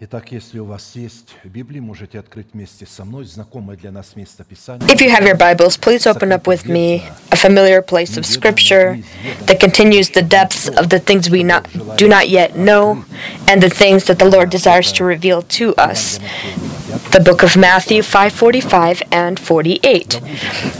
[0.00, 4.44] Итак, если у вас есть Библия, можете открыть вместе со мной знакомое для нас место
[4.44, 4.86] Писания.
[4.88, 8.98] If you have your Bibles, please open up with me a familiar place of Scripture
[9.46, 11.66] that continues the depths of the things we not,
[11.96, 13.04] do not yet know
[13.48, 16.18] and the things that the Lord desires to reveal to us.
[16.89, 20.19] the book of Matthew 5:45 and 48.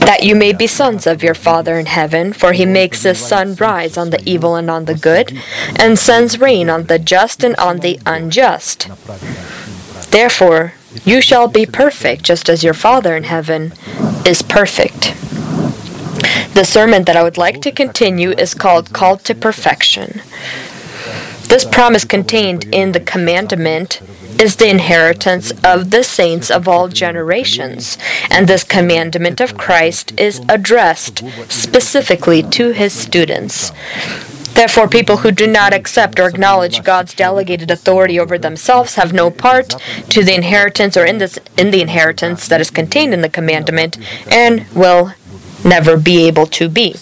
[0.00, 3.54] That you may be sons of your Father in heaven, for he makes his sun
[3.60, 5.38] rise on the evil and on the good,
[5.76, 8.88] and sends rain on the just and on the unjust.
[10.10, 10.72] Therefore,
[11.04, 13.72] you shall be perfect, just as your Father in heaven
[14.26, 15.14] is perfect.
[16.54, 20.22] The sermon that I would like to continue is called Called to Perfection.
[21.50, 24.00] This promise contained in the commandment
[24.40, 27.98] is the inheritance of the saints of all generations,
[28.30, 33.72] and this commandment of Christ is addressed specifically to his students.
[34.54, 39.28] Therefore, people who do not accept or acknowledge God's delegated authority over themselves have no
[39.28, 39.70] part
[40.10, 43.98] to the inheritance or in, this, in the inheritance that is contained in the commandment
[44.30, 45.14] and will
[45.64, 46.94] never be able to be.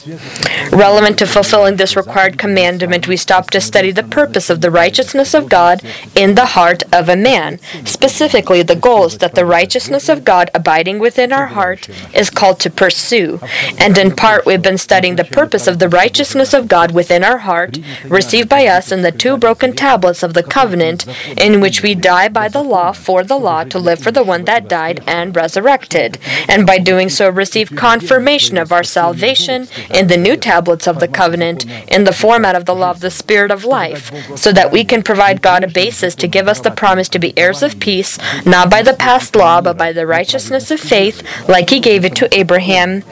[0.73, 5.35] Relevant to fulfilling this required commandment, we stop to study the purpose of the righteousness
[5.35, 5.83] of God
[6.15, 7.59] in the heart of a man.
[7.85, 12.61] Specifically, the goal is that the righteousness of God abiding within our heart is called
[12.61, 13.41] to pursue.
[13.79, 17.39] And in part, we've been studying the purpose of the righteousness of God within our
[17.39, 21.07] heart, received by us in the two broken tablets of the covenant,
[21.37, 24.45] in which we die by the law for the law to live for the one
[24.45, 26.19] that died and resurrected.
[26.49, 31.09] And by doing so, receive confirmation of our salvation in the new tablets of the
[31.09, 34.85] covenant in the format of the law of the Spirit of life, so that we
[34.85, 38.19] can provide God a basis to give us the promise to be heirs of peace,
[38.47, 42.15] not by the past law, but by the righteousness of faith, like He gave it
[42.17, 43.03] to Abraham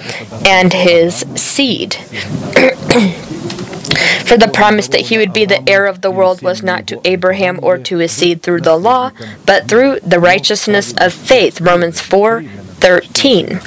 [0.47, 1.95] and his seed.
[4.27, 7.01] For the promise that he would be the heir of the world was not to
[7.05, 9.13] Abraham or to his seed through the law,
[9.47, 11.61] but through the righteousness of faith.
[11.61, 12.45] Romans 4
[12.81, 13.61] 13.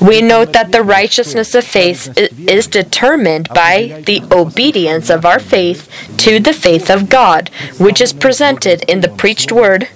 [0.00, 5.88] We note that the righteousness of faith is determined by the obedience of our faith
[6.18, 9.88] to the faith of God, which is presented in the preached word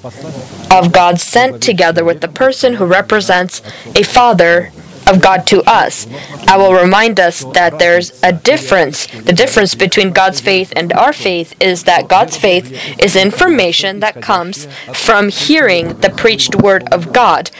[0.71, 3.61] of God sent together with the person who represents
[3.97, 4.71] a father
[5.11, 6.07] of God to us.
[6.47, 9.07] I will remind us that there's a difference.
[9.07, 12.67] The difference between God's faith and our faith is that God's faith
[12.99, 17.51] is information that comes from hearing the preached word of God.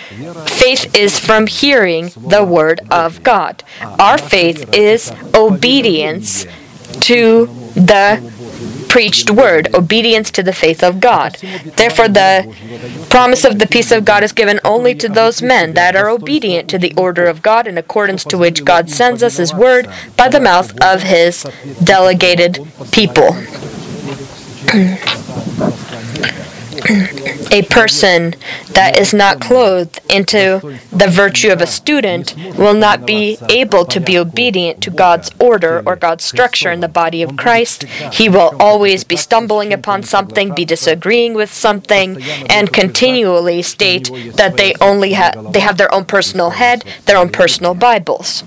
[0.47, 3.65] Faith is from hearing the word of God.
[3.99, 6.47] Our faith is obedience
[7.09, 8.21] to the
[8.91, 11.37] preached word, obedience to the faith of God.
[11.77, 12.53] Therefore, the
[13.09, 16.69] promise of the peace of God is given only to those men that are obedient
[16.71, 20.29] to the order of God in accordance to which God sends us His word by
[20.29, 21.47] the mouth of His
[21.83, 22.59] delegated
[22.91, 23.31] people.
[27.53, 28.35] a person
[28.73, 34.01] that is not clothed into the virtue of a student will not be able to
[34.01, 37.85] be obedient to God's order or God's structure in the body of Christ.
[38.13, 44.57] He will always be stumbling upon something, be disagreeing with something, and continually state that
[44.57, 48.45] they only have they have their own personal head, their own personal Bibles.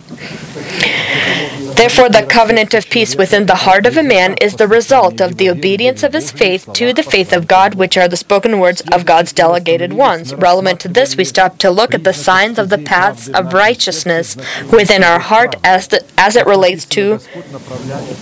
[1.76, 5.38] Therefore, the covenant of peace within the heart of a man is the result of
[5.38, 8.82] the obedience of his faith to the faith of God, which are the spoken words
[8.90, 10.34] of God's delegated ones.
[10.34, 14.38] Relevant to this, we stop to look at the signs of the paths of righteousness
[14.72, 17.18] within our heart as, the, as it relates to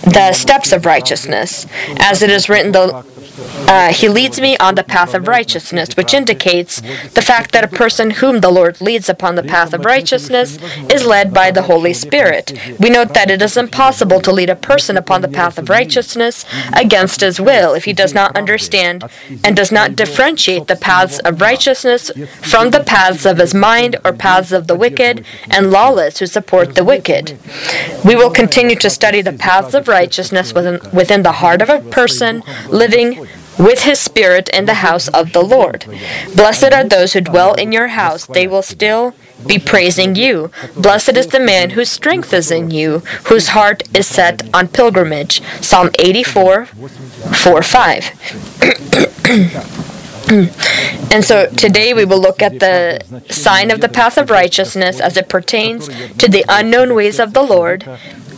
[0.02, 1.66] the steps of righteousness.
[1.98, 3.04] As it is written, the
[3.38, 6.80] uh, he leads me on the path of righteousness, which indicates
[7.14, 10.58] the fact that a person whom the Lord leads upon the path of righteousness
[10.90, 12.52] is led by the Holy Spirit.
[12.78, 16.44] We note that it is impossible to lead a person upon the path of righteousness
[16.74, 19.04] against his will if he does not understand
[19.44, 22.10] and does not differentiate the paths of righteousness
[22.42, 26.74] from the paths of his mind or paths of the wicked and lawless who support
[26.74, 27.38] the wicked.
[28.04, 31.80] We will continue to study the paths of righteousness within, within the heart of a
[31.80, 33.26] person living
[33.58, 35.84] with his spirit in the house of the Lord.
[36.34, 39.14] Blessed are those who dwell in your house, they will still
[39.46, 40.50] be praising you.
[40.76, 45.42] Blessed is the man whose strength is in you, whose heart is set on pilgrimage.
[45.60, 49.78] Psalm 84, 4 5.
[51.12, 55.16] And so today we will look at the sign of the path of righteousness as
[55.18, 57.84] it pertains to the unknown ways of the Lord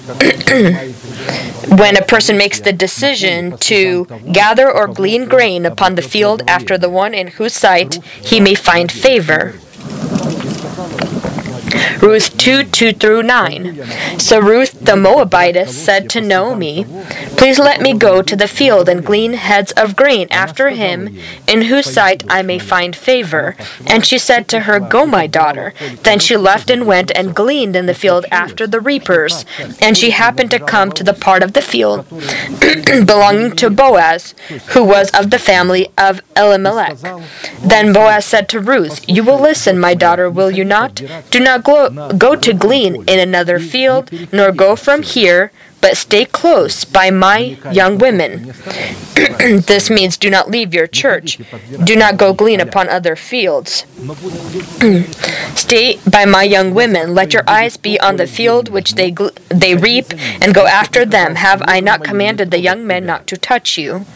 [1.78, 6.76] when a person makes the decision to gather or glean grain upon the field after
[6.76, 9.54] the one in whose sight he may find favor.
[12.00, 14.18] Ruth 2 2 through 9.
[14.18, 16.84] So Ruth the Moabitess said to Naomi,
[17.36, 21.62] Please let me go to the field and glean heads of grain after him, in
[21.62, 23.56] whose sight I may find favor.
[23.86, 25.74] And she said to her, Go, my daughter.
[26.02, 29.44] Then she left and went and gleaned in the field after the reapers.
[29.80, 32.06] And she happened to come to the part of the field
[33.06, 34.34] belonging to Boaz,
[34.68, 36.98] who was of the family of Elimelech.
[37.62, 41.02] Then Boaz said to Ruth, You will listen, my daughter, will you not?
[41.30, 45.50] Do not go, go to glean in another field, nor go from here,
[45.80, 48.54] but stay close by my young women.
[49.66, 51.38] this means do not leave your church.
[51.84, 53.84] Do not go glean upon other fields.
[55.54, 57.14] stay by my young women.
[57.14, 60.06] Let your eyes be on the field which they gl- they reap,
[60.40, 61.34] and go after them.
[61.34, 64.06] Have I not commanded the young men not to touch you?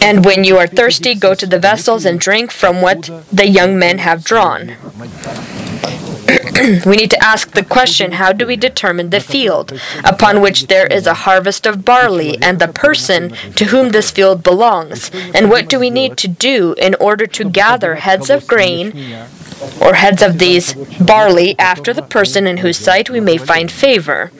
[0.00, 3.78] And when you are thirsty, go to the vessels and drink from what the young
[3.78, 4.74] men have drawn.
[6.84, 10.86] We need to ask the question how do we determine the field upon which there
[10.86, 15.10] is a harvest of barley and the person to whom this field belongs?
[15.34, 18.92] And what do we need to do in order to gather heads of grain
[19.80, 24.30] or heads of these barley after the person in whose sight we may find favor?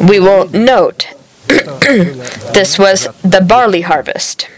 [0.00, 1.06] We will note
[1.48, 4.48] this was the barley harvest.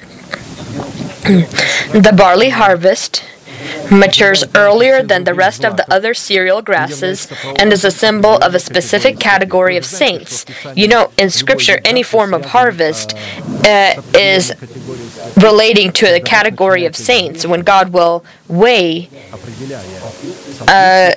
[1.24, 3.22] the barley harvest
[3.90, 8.54] matures earlier than the rest of the other cereal grasses and is a symbol of
[8.54, 10.44] a specific category of saints.
[10.74, 13.14] You know, in Scripture, any form of harvest
[13.66, 14.52] uh, is
[15.36, 19.08] relating to a category of saints when God will weigh
[20.68, 21.12] uh,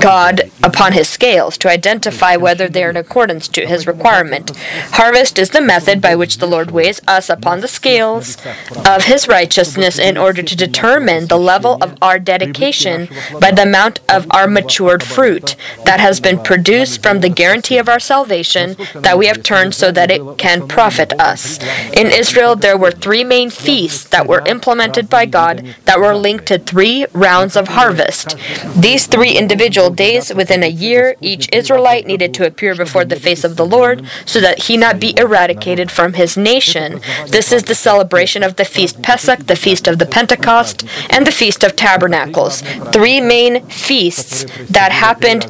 [0.00, 4.50] God upon his scales to identify whether they are in accordance to his requirement.
[4.92, 8.36] Harvest is the method by which the Lord weighs us upon the scales
[8.84, 13.08] of his righteousness in order to determine the level of our dedication
[13.40, 17.88] by the amount of our matured fruit that has been produced from the guarantee of
[17.88, 21.58] our salvation that we have turned so that it can profit us.
[21.92, 26.46] In Israel, there were three main feasts that were implemented by God that were linked
[26.46, 28.36] to three rounds of harvest.
[28.76, 33.42] These three individual days within a year, each Israelite needed to appear before the face
[33.42, 37.00] of the Lord so that he not be eradicated from his nation.
[37.28, 41.32] This is the celebration of the feast Pesach, the feast of the Pentecost, and the
[41.32, 42.60] feast of Tabernacles.
[42.92, 45.46] Three main feasts that happened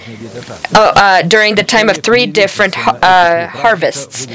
[0.75, 4.29] uh, uh, during the time of three different uh, harvests.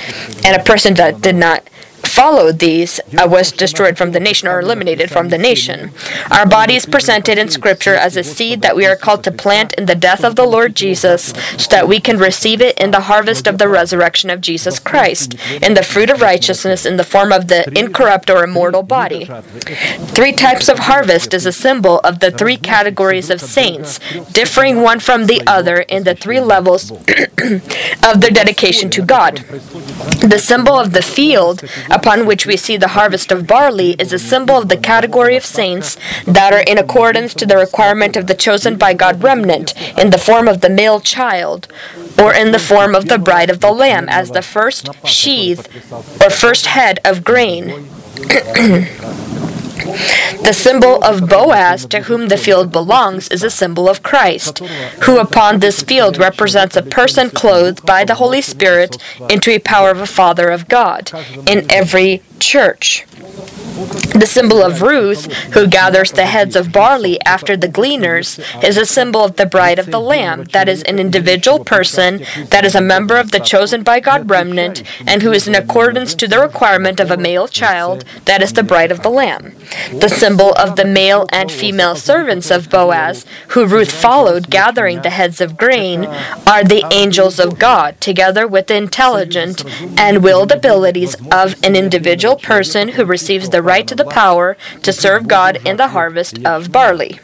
[0.43, 1.63] And a person that did not
[2.11, 5.91] followed these uh, was destroyed from the nation or eliminated from the nation.
[6.29, 9.73] Our body is presented in Scripture as a seed that we are called to plant
[9.73, 13.01] in the death of the Lord Jesus so that we can receive it in the
[13.01, 17.31] harvest of the resurrection of Jesus Christ, in the fruit of righteousness in the form
[17.31, 19.25] of the incorrupt or immortal body.
[20.17, 23.99] Three types of harvest is a symbol of the three categories of saints,
[24.31, 26.91] differing one from the other in the three levels
[28.09, 29.37] of their dedication to God.
[30.21, 31.63] The symbol of the field
[32.01, 35.45] upon which we see the harvest of barley is a symbol of the category of
[35.45, 40.09] saints that are in accordance to the requirement of the chosen by God remnant in
[40.09, 41.67] the form of the male child
[42.17, 45.67] or in the form of the bride of the lamb as the first sheath
[46.19, 47.87] or first head of grain.
[50.43, 54.59] The symbol of Boaz, to whom the field belongs, is a symbol of Christ,
[55.03, 58.97] who upon this field represents a person clothed by the Holy Spirit
[59.29, 61.11] into a power of a Father of God
[61.47, 63.05] in every church.
[64.13, 68.85] The symbol of Ruth, who gathers the heads of barley after the gleaners, is a
[68.85, 72.81] symbol of the bride of the Lamb, that is, an individual person that is a
[72.81, 76.99] member of the chosen by God remnant, and who is in accordance to the requirement
[76.99, 79.55] of a male child, that is, the bride of the Lamb.
[79.91, 85.09] The symbol of the male and female servants of Boaz, who Ruth followed gathering the
[85.09, 86.05] heads of grain,
[86.47, 89.63] are the angels of God, together with the intelligent
[89.99, 94.93] and willed abilities of an individual person who receives the right to the power to
[94.93, 97.19] serve God in the harvest of barley.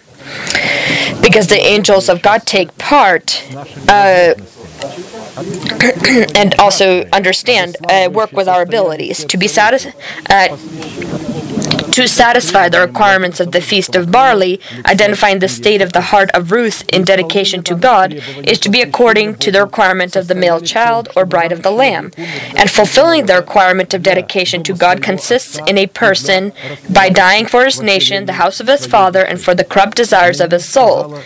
[1.22, 3.44] Because the angels of God take part
[3.88, 4.34] uh,
[6.36, 9.94] and also understand, uh, work with our abilities to be satisfied.
[10.30, 10.58] Uh,
[11.92, 16.30] to satisfy the requirements of the Feast of Barley, identifying the state of the heart
[16.32, 20.36] of Ruth in dedication to God, is to be according to the requirement of the
[20.36, 22.12] male child or bride of the Lamb.
[22.56, 26.54] And fulfilling the requirement of dedication to God consists in a person
[26.90, 30.40] by dying for his nation, the house of his father, and for the corrupt desires
[30.40, 31.20] of his soul.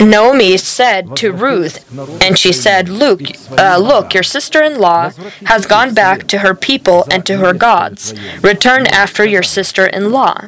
[0.00, 1.84] Naomi said to Ruth,
[2.22, 3.22] and she said, Luke,
[3.58, 5.10] uh, Look, your sister in law
[5.46, 8.14] has gone back to her people and to her gods.
[8.42, 10.46] Return after your sister in law.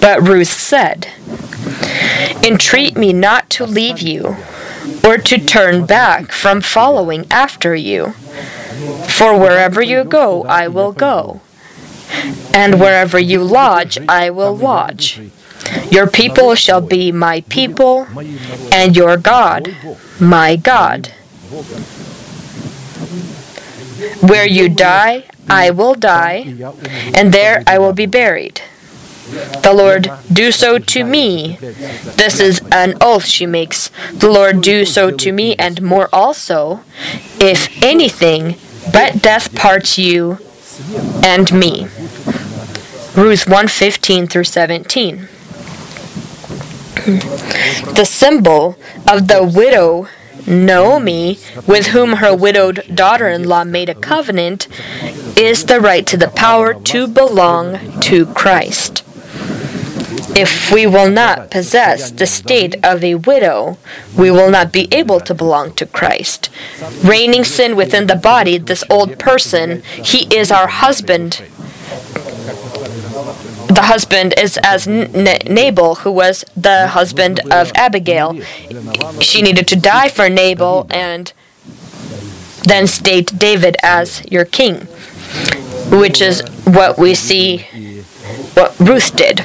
[0.00, 1.08] But Ruth said,
[2.44, 4.36] Entreat me not to leave you,
[5.04, 8.12] or to turn back from following after you.
[9.08, 11.40] For wherever you go, I will go,
[12.54, 15.20] and wherever you lodge, I will lodge.
[15.90, 18.06] Your people shall be my people,
[18.72, 19.74] and your God,
[20.20, 21.12] my God.
[24.20, 26.54] Where you die, I will die,
[27.14, 28.62] and there I will be buried.
[29.62, 31.58] The Lord, do so to me.
[31.60, 33.90] This is an oath she makes.
[34.12, 36.80] The Lord, do so to me, and more also,
[37.38, 38.56] if anything
[38.90, 40.38] but death parts you
[41.22, 41.88] and me.
[43.14, 45.28] Ruth 1:15 through 17.
[47.06, 48.76] The symbol
[49.06, 50.08] of the widow
[50.46, 54.66] Naomi, with whom her widowed daughter in law made a covenant,
[55.36, 59.04] is the right to the power to belong to Christ.
[60.34, 63.76] If we will not possess the state of a widow,
[64.16, 66.48] we will not be able to belong to Christ.
[67.02, 71.42] Reigning sin within the body, this old person, he is our husband
[73.68, 75.10] the husband is as N-
[75.48, 78.34] Nabal, who was the husband of Abigail.
[79.20, 81.32] She needed to die for Nabal and
[82.64, 84.86] then state David as your king,
[85.90, 87.66] which is what we see
[88.54, 89.44] what Ruth did.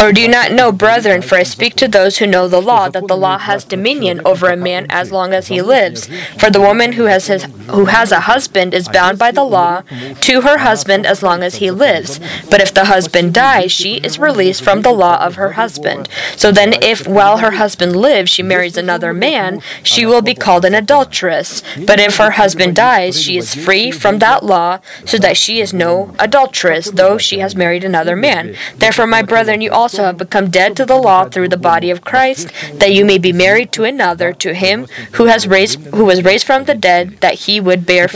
[0.00, 2.88] Or do you not know, brethren, for I speak to those who know the law,
[2.88, 6.06] that the law has dominion over a man as long as he lives?
[6.38, 9.82] For the woman who has his, who has a husband is bound by the law
[10.22, 12.18] to her husband as long as he lives.
[12.50, 16.08] But if the husband dies, she is released from the law of her husband.
[16.34, 20.64] So then, if while her husband lives she marries another man, she will be called
[20.64, 21.62] an adulteress.
[21.86, 25.74] But if her husband dies, she is free from that law, so that she is
[25.74, 28.56] no adulteress, though she has married another man.
[28.76, 32.02] Therefore, my brethren, you also have become dead to the law through the body of
[32.02, 36.24] Christ, that you may be married to another, to him who has raised, who was
[36.24, 38.08] raised from the dead, that he would bear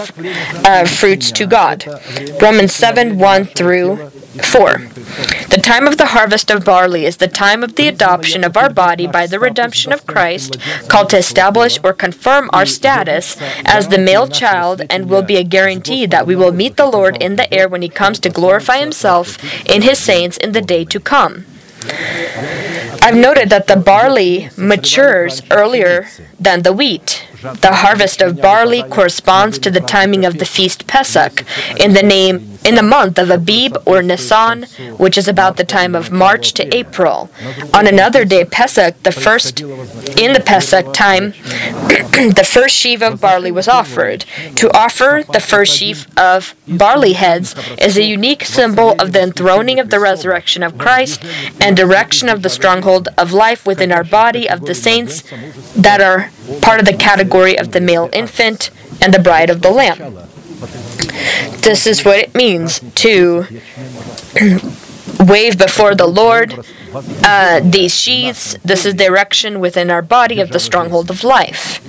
[0.64, 1.84] uh, fruits to God.
[2.40, 4.10] Romans seven one through
[4.42, 4.78] 4.
[5.50, 8.70] The time of the harvest of barley is the time of the adoption of our
[8.70, 10.56] body by the redemption of Christ,
[10.88, 15.44] called to establish or confirm our status as the male child, and will be a
[15.44, 18.78] guarantee that we will meet the Lord in the air when he comes to glorify
[18.78, 21.46] himself in his saints in the day to come.
[23.02, 26.08] I've noted that the barley matures earlier
[26.40, 27.26] than the wheat.
[27.44, 31.44] The harvest of barley corresponds to the timing of the feast Pesach
[31.78, 34.62] in the name in the month of Abib or Nisan,
[34.96, 37.30] which is about the time of March to April.
[37.74, 41.32] On another day, Pesach, the first in the Pesach time,
[42.40, 44.24] the first sheaf of barley was offered.
[44.56, 49.78] To offer the first sheaf of barley heads is a unique symbol of the enthroning
[49.78, 51.22] of the resurrection of Christ
[51.60, 55.22] and direction of the stronghold of life within our body of the saints
[55.76, 56.30] that are
[56.62, 59.98] part of the category of the male infant and the bride of the Lamb.
[61.62, 63.46] This is what it means to
[65.20, 66.64] wave before the Lord
[67.24, 68.56] uh, these sheaths.
[68.64, 71.80] This is the erection within our body of the stronghold of life.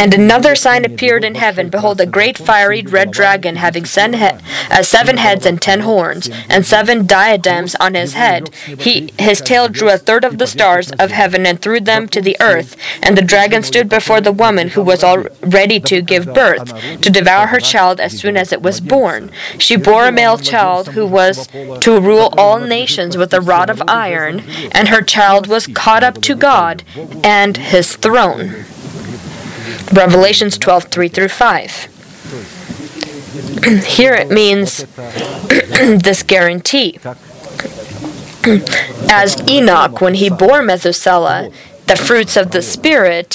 [0.00, 1.68] And another sign appeared in heaven.
[1.68, 7.04] Behold, a great fiery red dragon, having uh, seven heads and ten horns, and seven
[7.04, 8.48] diadems on his head.
[8.64, 12.22] He, his tail drew a third of the stars of heaven and threw them to
[12.22, 12.78] the earth.
[13.02, 17.10] And the dragon stood before the woman who was all ready to give birth, to
[17.10, 19.30] devour her child as soon as it was born.
[19.58, 21.46] She bore a male child who was
[21.80, 24.40] to rule all nations with a rod of iron,
[24.72, 26.84] and her child was caught up to God
[27.22, 28.64] and his throne.
[29.92, 31.86] Revelations 12 3 through 5.
[33.86, 34.84] Here it means
[36.04, 36.98] this guarantee.
[39.10, 41.50] As Enoch, when he bore Methuselah,
[41.90, 43.30] the fruits of the Spirit,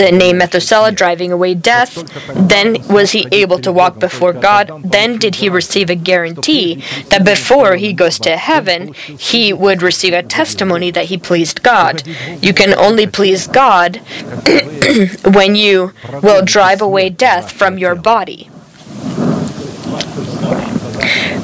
[0.00, 1.92] the name Methuselah driving away death,
[2.34, 4.82] then was he able to walk before God.
[4.82, 10.12] Then did he receive a guarantee that before he goes to heaven, he would receive
[10.12, 12.02] a testimony that he pleased God.
[12.42, 13.98] You can only please God
[15.24, 18.50] when you will drive away death from your body.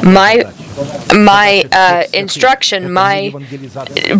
[0.02, 0.52] My
[1.14, 3.32] my uh, instruction, my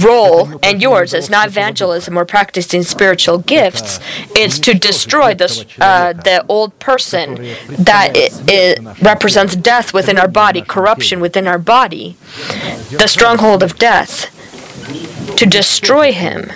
[0.02, 3.98] role, and yours is not evangelism or practicing spiritual gifts.
[4.36, 7.34] It's to destroy this, uh, the old person
[7.78, 12.16] that it, it represents death within our body, corruption within our body,
[12.90, 14.30] the stronghold of death.
[15.36, 16.52] To destroy him.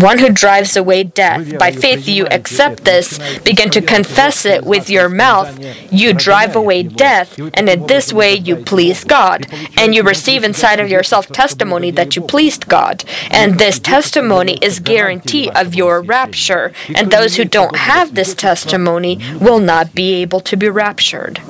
[0.00, 1.58] One who drives away death.
[1.58, 5.58] By faith, you accept this, begin to confess it with your mouth.
[5.92, 9.46] You drive away death, and in this way you please God.
[9.76, 13.04] And you receive inside of yourself testimony that you pleased God.
[13.30, 16.72] And this testimony is guarantee of your rapture.
[16.94, 21.40] And those who don't have this testimony will not be able to be raptured.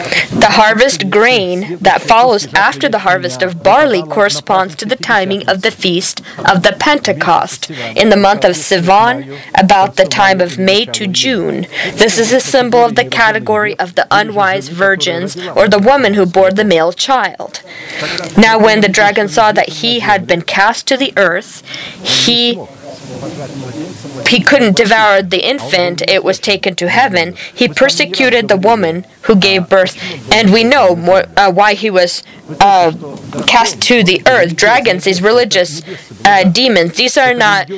[0.00, 5.60] The harvest grain that follows after the harvest of barley corresponds to the timing of
[5.62, 10.86] the feast of the Pentecost in the month of Sivan, about the time of May
[10.86, 11.66] to June.
[11.92, 16.24] This is a symbol of the category of the unwise virgins or the woman who
[16.24, 17.62] bore the male child.
[18.36, 21.62] Now, when the dragon saw that he had been cast to the earth,
[22.02, 22.58] he
[24.28, 27.34] he couldn't devour the infant, it was taken to heaven.
[27.52, 29.96] He persecuted the woman who gave birth,
[30.32, 32.22] and we know more, uh, why he was
[32.60, 32.90] uh,
[33.46, 34.56] cast to the earth.
[34.56, 35.82] Dragons, these religious
[36.24, 37.68] uh, demons, these are not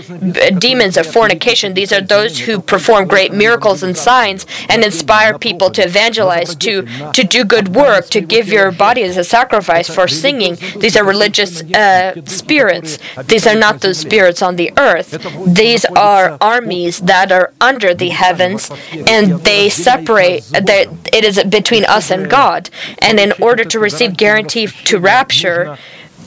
[0.58, 1.75] demons of fornication.
[1.75, 6.87] These are those who perform great miracles and signs and inspire people to evangelize, to
[7.12, 10.56] to do good work, to give your body as a sacrifice for singing.
[10.78, 12.99] These are religious uh, spirits.
[13.26, 15.11] These are not those spirits on the earth.
[15.46, 20.44] These are armies that are under the heavens, and they separate.
[20.54, 22.70] It is between us and God.
[22.98, 25.78] And in order to receive guarantee to rapture,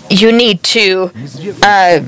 [0.09, 1.11] you need to
[1.63, 1.99] uh,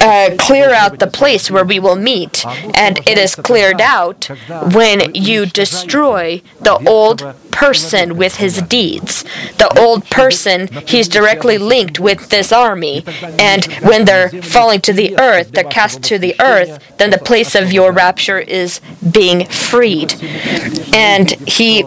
[0.00, 2.44] uh, clear out the place where we will meet.
[2.74, 4.26] And it is cleared out
[4.72, 9.24] when you destroy the old person with his deeds.
[9.58, 13.04] The old person, he's directly linked with this army.
[13.38, 17.54] And when they're falling to the earth, they're cast to the earth, then the place
[17.54, 20.14] of your rapture is being freed.
[20.94, 21.84] And he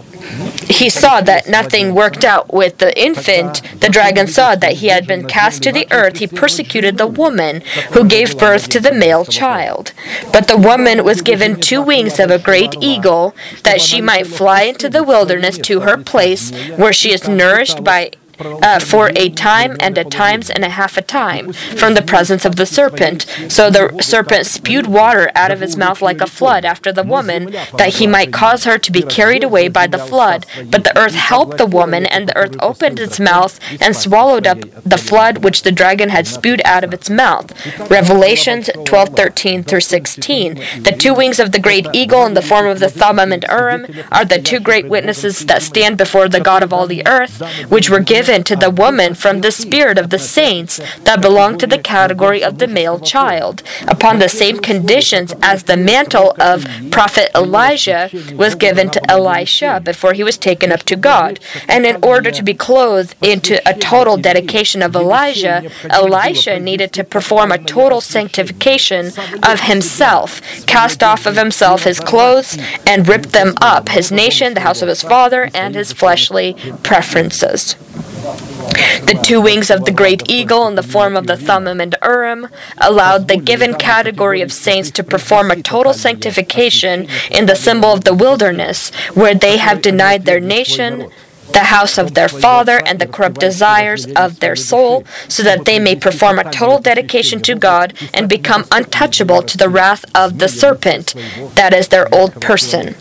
[0.69, 3.61] he saw that nothing worked out with the infant.
[3.79, 6.17] The dragon saw that he had been cast to the earth.
[6.17, 7.61] He persecuted the woman
[7.91, 9.93] who gave birth to the male child.
[10.31, 14.63] But the woman was given two wings of a great eagle that she might fly
[14.63, 19.77] into the wilderness to her place where she is nourished by uh, for a time
[19.79, 23.25] and a times and a half a time from the presence of the serpent.
[23.49, 27.51] So the serpent spewed water out of his mouth like a flood after the woman,
[27.77, 30.45] that he might cause her to be carried away by the flood.
[30.69, 34.59] But the earth helped the woman, and the earth opened its mouth and swallowed up
[34.83, 37.47] the flood which the dragon had spewed out of its mouth.
[37.89, 40.55] Revelations 12:13 through 16.
[40.81, 43.87] The two wings of the great eagle in the form of the Thummim and Urim
[44.11, 47.89] are the two great witnesses that stand before the God of all the earth, which
[47.89, 51.67] were given given to the woman from the spirit of the saints that belong to
[51.67, 57.29] the category of the male child, upon the same conditions as the mantle of prophet
[57.35, 61.41] Elijah was given to Elisha before he was taken up to God.
[61.67, 67.03] And in order to be clothed into a total dedication of Elijah, Elisha needed to
[67.03, 69.07] perform a total sanctification
[69.43, 74.61] of himself, cast off of himself his clothes, and rip them up, his nation, the
[74.61, 77.75] house of his father, and his fleshly preferences.
[78.21, 82.47] The two wings of the great eagle in the form of the Thummim and Urim
[82.77, 88.03] allowed the given category of saints to perform a total sanctification in the symbol of
[88.03, 91.09] the wilderness, where they have denied their nation,
[91.53, 95.79] the house of their father and the corrupt desires of their soul, so that they
[95.79, 100.47] may perform a total dedication to God and become untouchable to the wrath of the
[100.47, 101.15] serpent,
[101.55, 102.95] that is their old person.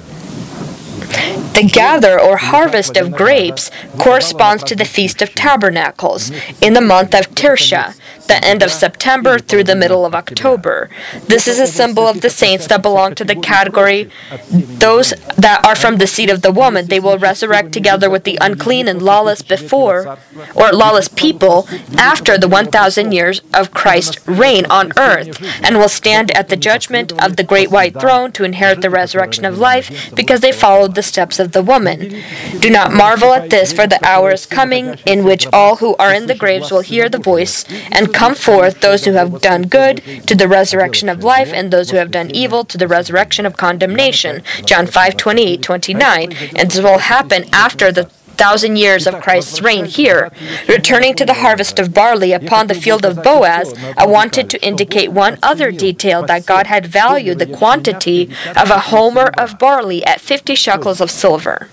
[1.55, 7.14] The gather or harvest of grapes corresponds to the Feast of Tabernacles in the month
[7.14, 7.94] of Tishri,
[8.30, 10.88] the end of September through the middle of October.
[11.26, 14.08] This is a symbol of the saints that belong to the category
[14.50, 16.86] those that are from the seed of the woman.
[16.86, 20.16] They will resurrect together with the unclean and lawless before,
[20.54, 26.30] or lawless people, after the 1,000 years of Christ's reign on earth, and will stand
[26.30, 30.40] at the judgment of the great white throne to inherit the resurrection of life because
[30.40, 32.22] they followed the steps of the woman.
[32.60, 36.14] Do not marvel at this, for the hour is coming in which all who are
[36.14, 40.02] in the graves will hear the voice and come forth those who have done good
[40.26, 43.56] to the resurrection of life, and those who have done evil to the resurrection of
[43.56, 44.42] condemnation.
[44.66, 46.33] John 5 28 29.
[46.54, 48.04] And this will happen after the
[48.42, 50.30] thousand years of Christ's reign here.
[50.68, 55.12] Returning to the harvest of barley upon the field of Boaz, I wanted to indicate
[55.12, 60.20] one other detail that God had valued the quantity of a homer of barley at
[60.20, 61.68] 50 shekels of silver.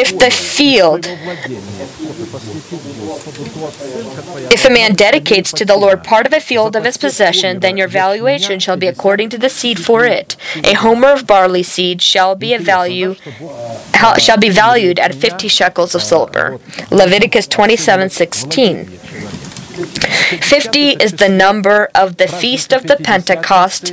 [0.00, 1.06] If the field
[4.50, 7.76] if a man dedicates to the Lord part of a field of his possession, then
[7.76, 10.36] your valuation shall be according to the seed for it.
[10.64, 13.14] A homer of barley seed shall be a value
[14.18, 16.58] shall be valued at 50 shekels of silver.
[16.90, 19.33] Leviticus 27:16.
[19.74, 23.92] 50 is the number of the feast of the Pentecost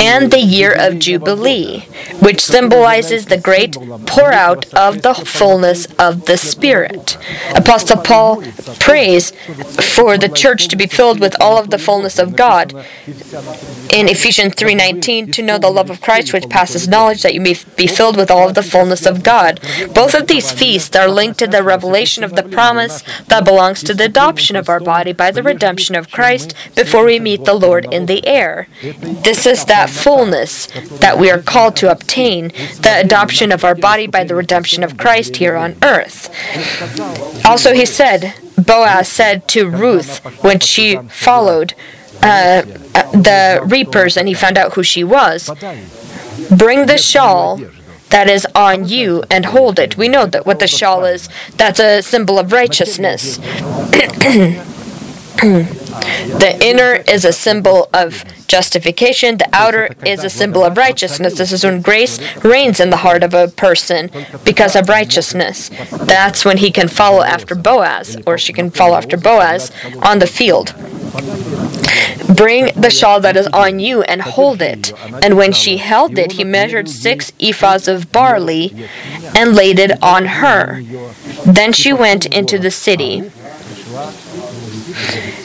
[0.00, 1.80] and the year of Jubilee,
[2.20, 7.16] which symbolizes the great pour out of the fullness of the Spirit.
[7.54, 8.42] Apostle Paul
[8.80, 9.30] prays
[9.94, 12.74] for the church to be filled with all of the fullness of God.
[13.92, 17.56] In Ephesians 3:19, to know the love of Christ which passes knowledge that you may
[17.76, 19.60] be filled with all of the fullness of God.
[19.94, 23.94] Both of these feasts are linked to the revelation of the promise that belongs to
[23.94, 27.84] the adoption of our body by the redemption of Christ before we meet the Lord
[27.92, 28.68] in the air.
[29.28, 30.66] This is that fullness
[31.04, 32.48] that we are called to obtain,
[32.86, 36.30] the adoption of our body by the redemption of Christ here on earth.
[37.44, 41.74] Also, he said, Boaz said to Ruth when she followed
[42.22, 42.62] uh,
[42.94, 45.50] uh, the reapers and he found out who she was,
[46.50, 47.60] Bring the shawl
[48.08, 49.98] that is on you and hold it.
[49.98, 51.28] We know that what the shawl is,
[51.58, 53.38] that's a symbol of righteousness.
[55.36, 61.38] the inner is a symbol of justification, the outer is a symbol of righteousness.
[61.38, 64.10] This is when grace reigns in the heart of a person
[64.44, 65.70] because of righteousness.
[65.90, 69.70] That's when he can follow after Boaz, or she can follow after Boaz
[70.02, 70.74] on the field.
[72.34, 74.92] Bring the shawl that is on you and hold it.
[75.22, 78.88] And when she held it, he measured six ephahs of barley
[79.36, 80.82] and laid it on her.
[81.44, 83.30] Then she went into the city.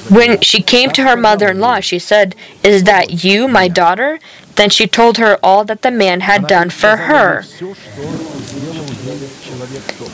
[0.10, 4.20] When she came to her mother in law, she said, Is that you, my daughter?
[4.56, 7.44] Then she told her all that the man had done for her.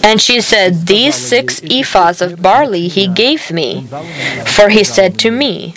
[0.03, 3.87] And she said, These six ephahs of barley he gave me.
[4.45, 5.75] For he said to me,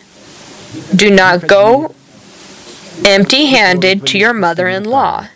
[0.95, 1.95] Do not go
[3.05, 5.29] empty handed to your mother in law.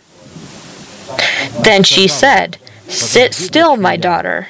[1.63, 4.49] Then she said, Sit still, my daughter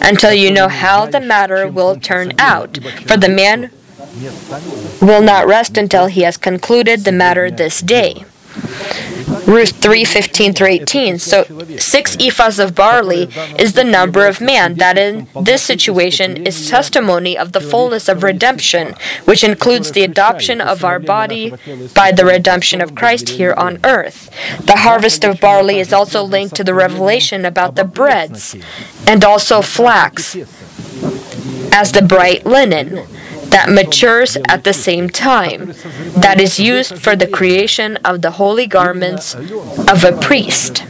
[0.00, 2.78] until you know how the matter will turn out.
[3.06, 3.70] For the man
[5.00, 8.24] will not rest until he has concluded the matter this day.
[9.46, 11.18] Ruth 3:15 through 18.
[11.18, 11.44] So
[11.78, 14.74] 6 ephahs of barley is the number of man.
[14.74, 20.60] That in this situation is testimony of the fullness of redemption, which includes the adoption
[20.60, 21.52] of our body
[21.94, 24.30] by the redemption of Christ here on earth.
[24.64, 28.56] The harvest of barley is also linked to the revelation about the breads
[29.06, 30.36] and also flax
[31.72, 33.06] as the bright linen
[33.50, 35.72] that matures at the same time,
[36.16, 40.84] that is used for the creation of the holy garments of a priest.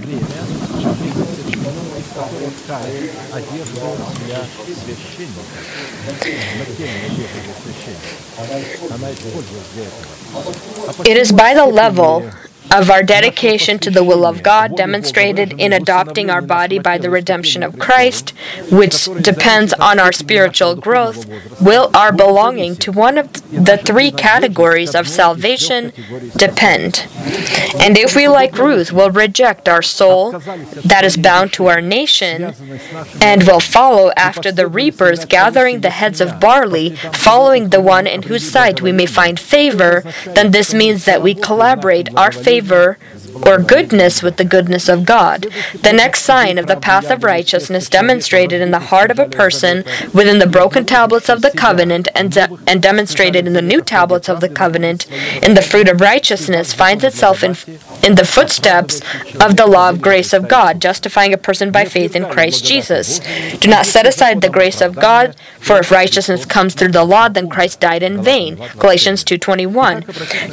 [11.07, 12.25] It is by the level
[12.70, 17.11] of our dedication to the will of God demonstrated in adopting our body by the
[17.11, 18.30] redemption of Christ,
[18.70, 21.26] which depends on our spiritual growth,
[21.61, 25.92] will our belonging to one of the three categories of salvation
[26.37, 27.06] depend.
[27.80, 32.54] And if we, like Ruth, will reject our soul that is bound to our nation
[33.20, 38.22] and will follow after the reapers gathering the heads of barley, following the one in
[38.22, 42.99] whose sight we may find favor, then this means that we collaborate our favor favor
[43.46, 45.46] or goodness with the goodness of God.
[45.83, 49.85] The next sign of the path of righteousness demonstrated in the heart of a person
[50.12, 54.29] within the broken tablets of the covenant and, de- and demonstrated in the new tablets
[54.29, 55.07] of the covenant
[55.42, 57.57] in the fruit of righteousness finds itself in,
[58.05, 59.01] in the footsteps
[59.40, 63.20] of the law of grace of God, justifying a person by faith in Christ Jesus.
[63.59, 67.29] Do not set aside the grace of God, for if righteousness comes through the law,
[67.29, 68.57] then Christ died in vain.
[68.79, 70.03] Galatians 2:21.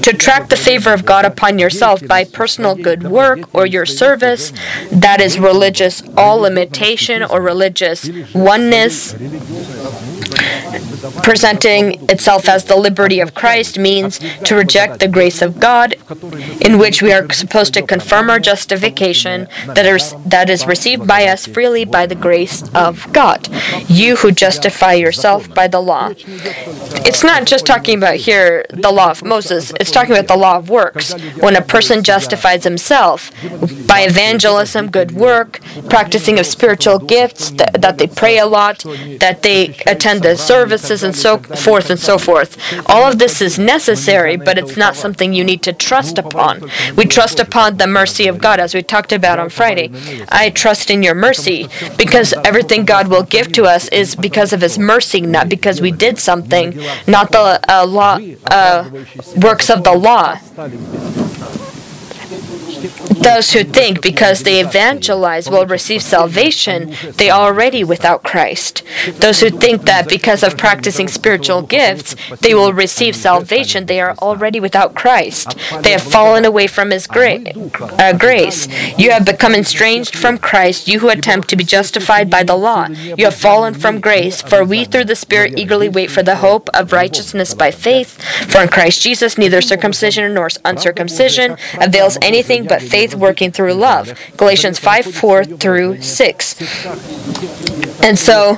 [0.04, 4.52] To track the favor of God upon yourself by personal good work or your service
[4.92, 9.16] that is religious all limitation or religious oneness
[11.24, 15.96] presenting itself as the liberty of Christ means to reject the grace of God,
[16.62, 21.26] in which we are supposed to confirm our justification that is, that is received by
[21.26, 23.48] us freely by the grace of God.
[23.88, 26.14] You who justify yourself by the law.
[27.06, 30.58] It's not just talking about here the law of Moses, it's talking about the law
[30.58, 31.14] of works.
[31.40, 33.20] When a person justifies himself
[33.88, 35.60] by evangelism, good work,
[35.90, 38.78] practicing of spiritual gifts, that, they pray a lot,
[39.20, 39.60] that they
[39.94, 42.52] attend the services and so forth and so forth.
[42.94, 46.54] All of this is necessary, but it's not something you need to trust upon.
[46.96, 49.88] We trust upon the mercy of God, as we talked about on Friday.
[50.30, 54.62] I trust in your mercy because everything God will give to us is because of
[54.62, 56.68] His mercy, not because we did something,
[57.06, 58.18] not the uh, law
[58.58, 58.90] uh,
[59.48, 60.28] works of the law.
[62.82, 68.84] Those who think because they evangelize will receive salvation, they are already without Christ.
[69.20, 74.16] Those who think that because of practicing spiritual gifts, they will receive salvation, they are
[74.20, 75.58] already without Christ.
[75.82, 77.40] They have fallen away from His gra-
[78.00, 78.68] uh, grace.
[78.98, 82.88] You have become estranged from Christ, you who attempt to be justified by the law.
[82.88, 86.70] You have fallen from grace, for we through the Spirit eagerly wait for the hope
[86.74, 88.22] of righteousness by faith.
[88.52, 94.14] For in Christ Jesus, neither circumcision nor uncircumcision avails anything but faith working through love.
[94.38, 96.62] Galatians 5 4 through 6.
[98.04, 98.56] And so,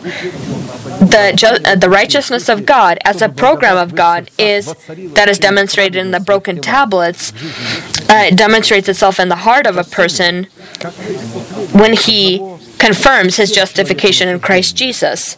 [1.00, 4.74] the, ju- uh, the righteousness of God as a program of God is
[5.14, 7.32] that is demonstrated in the broken tablets.
[8.10, 10.46] Uh, it demonstrates itself in the heart of a person
[11.72, 12.40] when he
[12.80, 15.38] confirms his justification in Christ Jesus.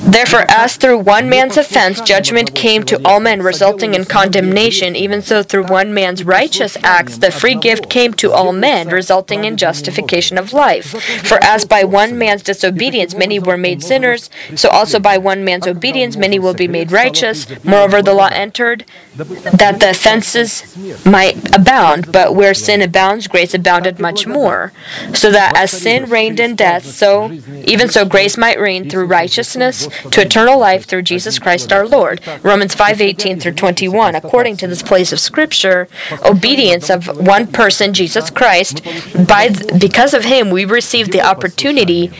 [0.00, 5.22] Therefore, as through one man's offense judgment came to all men, resulting in condemnation, even
[5.22, 9.56] so through one man's righteous acts the free gift came to all men, resulting in
[9.56, 11.00] justification of life.
[11.24, 15.66] For as by one man's disobedience many were made sinners, so also by one man's
[15.66, 17.46] obedience many will be made righteous.
[17.64, 23.98] Moreover, the law entered that the offenses might abound, but where sin abounds, grace abounded
[24.00, 24.72] much more.
[25.12, 27.30] So that as sin reigned in death, so
[27.66, 29.67] even so grace might reign through righteousness
[30.10, 32.20] to eternal life through Jesus Christ our Lord.
[32.42, 34.14] Romans 5:18 through 21.
[34.14, 35.88] According to this place of scripture,
[36.24, 38.82] obedience of one person, Jesus Christ,
[39.26, 42.10] by th- because of him we receive the opportunity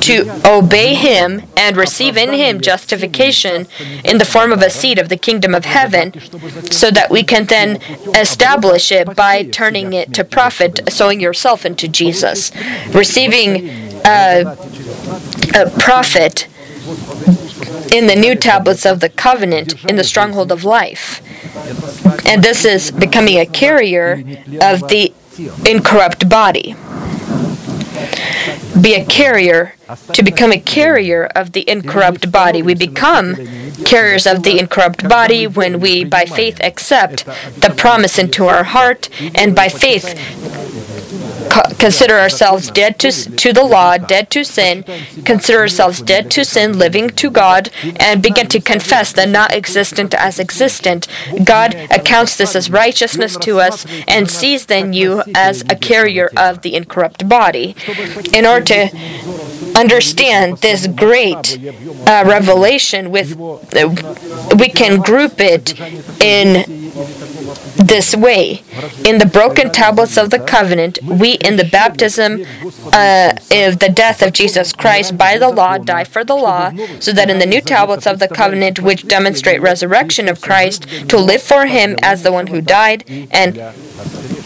[0.00, 3.66] to obey him and receive in him justification
[4.04, 6.12] in the form of a seed of the kingdom of heaven
[6.70, 7.80] so that we can then
[8.14, 12.50] establish it by turning it to profit, sowing yourself into Jesus.
[12.92, 13.68] Receiving
[14.04, 14.56] uh,
[15.54, 16.48] a profit
[17.92, 21.20] in the new tablets of the covenant in the stronghold of life.
[22.26, 24.22] And this is becoming a carrier
[24.60, 25.12] of the
[25.66, 26.74] incorrupt body.
[28.80, 29.74] Be a carrier
[30.14, 32.62] to become a carrier of the incorrupt body.
[32.62, 33.36] We become
[33.84, 37.26] carriers of the incorrupt body when we, by faith, accept
[37.60, 40.14] the promise into our heart, and by faith,
[41.78, 44.84] consider ourselves dead to, to the law, dead to sin,
[45.24, 50.14] consider ourselves dead to sin, living to God, and begin to confess the not existent
[50.14, 51.06] as existent.
[51.44, 56.62] God accounts this as righteousness to us and sees then you as a carrier of
[56.62, 57.74] the incorrupt body.
[58.32, 58.90] In order to
[59.76, 61.58] understand this great
[62.06, 63.88] uh, revelation with uh,
[64.58, 65.78] we can group it
[66.20, 66.64] in
[67.76, 68.62] this way
[69.04, 72.44] in the broken tablets of the covenant we in the baptism
[72.92, 77.12] uh, of the death of jesus christ by the law die for the law so
[77.12, 81.42] that in the new tablets of the covenant which demonstrate resurrection of christ to live
[81.42, 83.58] for him as the one who died and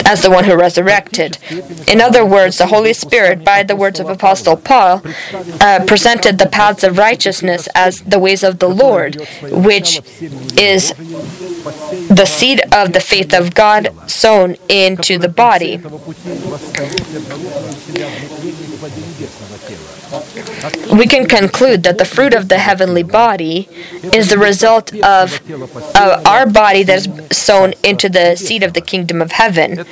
[0.07, 1.37] as the one who resurrected.
[1.89, 5.03] In other words, the Holy Spirit, by the words of Apostle Paul,
[5.61, 10.01] uh, presented the paths of righteousness as the ways of the Lord, which
[10.57, 10.93] is
[11.67, 15.81] the seed of the faith of God sown into the body.
[20.93, 23.69] We can conclude that the fruit of the heavenly body
[24.13, 25.41] is the result of
[25.95, 29.85] uh, our body that is sown into the seed of the kingdom of heaven.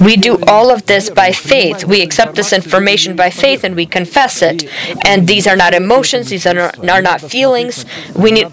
[0.00, 1.84] We do all of this by faith.
[1.84, 4.68] We accept this information by faith and we confess it.
[5.06, 7.84] And these are not emotions, these are not, are not feelings.
[8.14, 8.48] We need,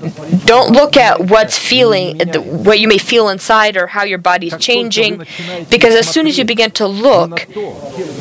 [0.46, 2.20] don't look at what's feeling,
[2.64, 5.24] what you may feel inside or how your body's changing,
[5.70, 7.48] because as soon as you begin to look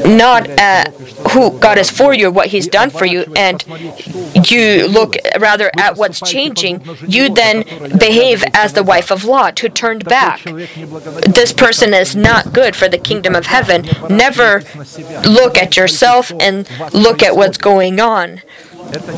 [0.04, 0.88] not at
[1.32, 3.58] who God is for you or what He's done for you, and
[4.50, 6.74] you look rather at what's changing,
[7.06, 7.56] you then
[7.98, 10.42] behave as the wife of Lot who turned back.
[11.38, 13.80] This person is not good for the kingdom of heaven.
[14.08, 14.62] Never
[15.38, 18.42] look at yourself and look at what's going on.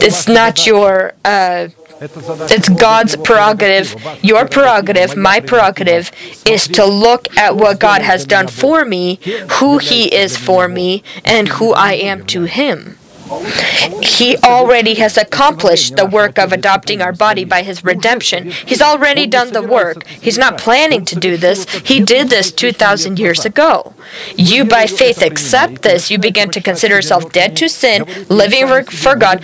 [0.06, 1.12] It's not your.
[1.24, 3.88] Uh, it's God's prerogative.
[4.22, 6.10] Your prerogative, my prerogative,
[6.44, 9.18] is to look at what God has done for me,
[9.52, 12.98] who He is for me, and who I am to Him.
[14.02, 18.50] He already has accomplished the work of adopting our body by his redemption.
[18.50, 20.06] He's already done the work.
[20.06, 21.68] He's not planning to do this.
[21.80, 23.94] He did this 2,000 years ago.
[24.36, 26.10] You, by faith, accept this.
[26.10, 29.42] You begin to consider yourself dead to sin, living for God.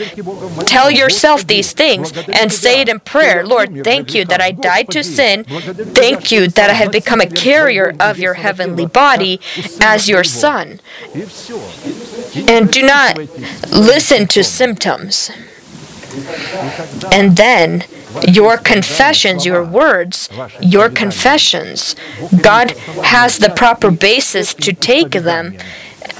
[0.66, 4.88] Tell yourself these things and say it in prayer Lord, thank you that I died
[4.90, 5.44] to sin.
[5.44, 9.40] Thank you that I have become a carrier of your heavenly body
[9.80, 10.80] as your son.
[12.48, 13.18] And do not
[13.72, 15.30] listen to symptoms.
[17.10, 17.84] And then
[18.28, 20.28] your confessions, your words,
[20.60, 21.96] your confessions,
[22.42, 22.72] God
[23.04, 25.56] has the proper basis to take them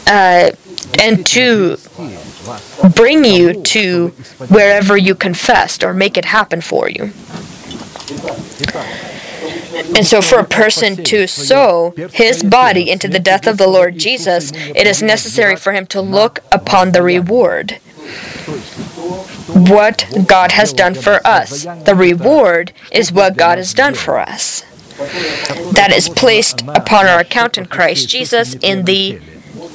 [0.06, 0.50] uh,
[0.98, 1.76] and to
[2.94, 4.08] bring you to
[4.48, 7.12] wherever you confessed or make it happen for you.
[9.74, 13.98] And so, for a person to sow his body into the death of the Lord
[13.98, 17.72] Jesus, it is necessary for him to look upon the reward.
[19.54, 21.64] What God has done for us.
[21.64, 24.62] The reward is what God has done for us.
[25.72, 29.20] That is placed upon our account in Christ Jesus in the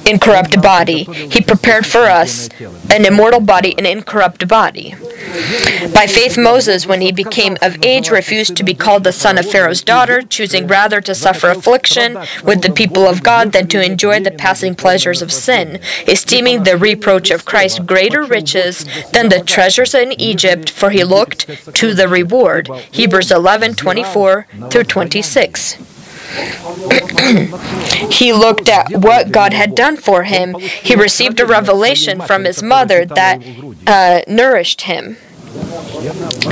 [0.08, 1.04] incorrupt body.
[1.04, 2.48] He prepared for us
[2.90, 4.94] an immortal body, an incorrupt body.
[5.94, 9.50] By faith, Moses, when he became of age, refused to be called the son of
[9.50, 14.20] Pharaoh's daughter, choosing rather to suffer affliction with the people of God than to enjoy
[14.20, 19.94] the passing pleasures of sin, esteeming the reproach of Christ greater riches than the treasures
[19.94, 22.68] in Egypt, for he looked to the reward.
[22.90, 25.97] Hebrews 11 24 through 26.
[28.10, 30.54] He looked at what God had done for him.
[30.58, 33.42] He received a revelation from his mother that
[33.86, 35.16] uh, nourished him,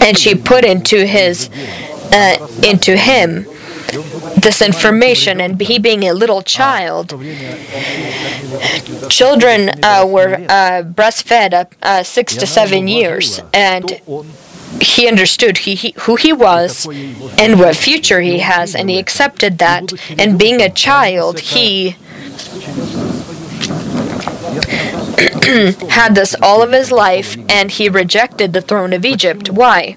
[0.01, 1.51] and she put into his
[2.13, 3.47] uh, into him
[4.37, 5.41] this information.
[5.41, 7.11] And he being a little child,
[9.11, 14.01] children uh, were uh, breastfed up uh, six to seven years, and
[14.81, 16.87] he understood he, he, who he was
[17.39, 19.93] and what future he has, and he accepted that.
[20.19, 21.97] And being a child, he
[25.91, 29.51] had this all of his life, and he rejected the throne of Egypt.
[29.51, 29.93] Why?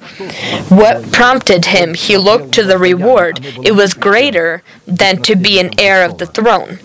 [0.70, 1.94] What prompted him?
[1.94, 3.40] He looked to the reward.
[3.64, 6.80] It was greater than to be an heir of the throne.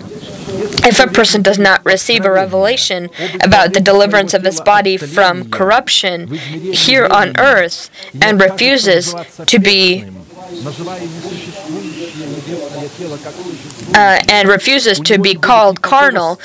[0.46, 5.50] If a person does not receive a revelation about the deliverance of his body from
[5.50, 9.14] corruption here on earth and refuses
[9.46, 10.04] to be
[13.94, 16.38] uh, and refuses to be called carnal,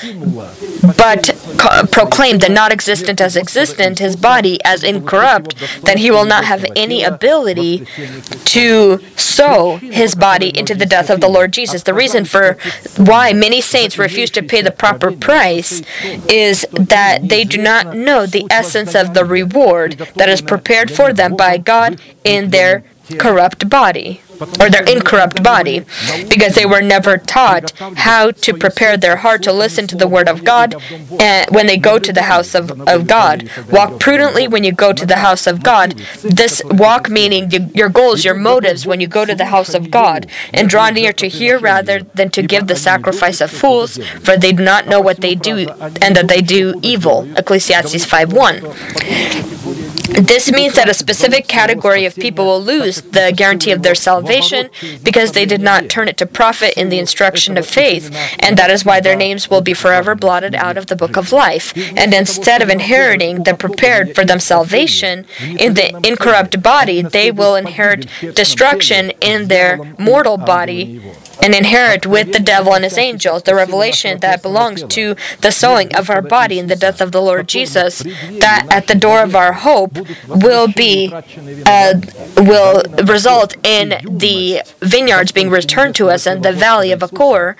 [0.96, 6.24] but co- proclaim the not existent as existent, his body as incorrupt, then he will
[6.24, 7.86] not have any ability
[8.44, 11.82] to sow his body into the death of the Lord Jesus.
[11.82, 12.56] The reason for
[12.96, 15.82] why many saints refuse to pay the proper price
[16.28, 21.12] is that they do not know the essence of the reward that is prepared for
[21.12, 22.84] them by God in their
[23.18, 24.20] corrupt body
[24.58, 25.80] or their incorrupt body
[26.28, 30.28] because they were never taught how to prepare their heart to listen to the word
[30.28, 30.74] of God
[31.20, 33.50] and when they go to the house of, of God.
[33.70, 35.92] Walk prudently when you go to the house of God.
[36.22, 40.26] This walk meaning your goals, your motives when you go to the house of God
[40.54, 44.52] and draw near to hear rather than to give the sacrifice of fools, for they
[44.52, 45.68] do not know what they do
[46.00, 47.28] and that they do evil.
[47.36, 49.69] Ecclesiastes 5:1.
[50.10, 54.68] This means that a specific category of people will lose the guarantee of their salvation
[55.02, 58.70] because they did not turn it to profit in the instruction of faith, and that
[58.70, 61.72] is why their names will be forever blotted out of the book of life.
[61.96, 67.54] And instead of inheriting the prepared for them salvation in the incorrupt body, they will
[67.54, 71.00] inherit destruction in their mortal body
[71.42, 75.94] and inherit with the devil and his angels the revelation that belongs to the sowing
[75.94, 79.34] of our body in the death of the Lord Jesus, that at the door of
[79.34, 79.98] our hope
[80.28, 81.12] will be
[81.66, 81.94] uh,
[82.36, 87.56] will result in the vineyards being returned to us and the valley of Achor.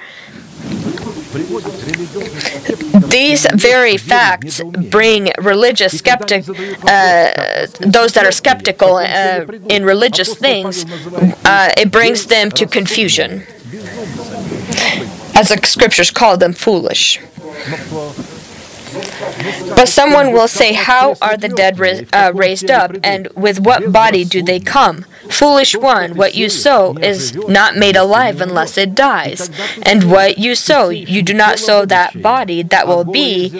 [3.09, 10.85] These very facts bring religious skeptic, uh, those that are skeptical uh, in religious things,
[11.45, 13.47] uh, it brings them to confusion.
[13.72, 17.20] As the scriptures call them foolish.
[19.76, 23.92] But someone will say, How are the dead ra- uh, raised up, and with what
[23.92, 25.05] body do they come?
[25.29, 29.48] Foolish one, what you sow is not made alive unless it dies.
[29.83, 33.50] And what you sow, you do not sow that body that will be,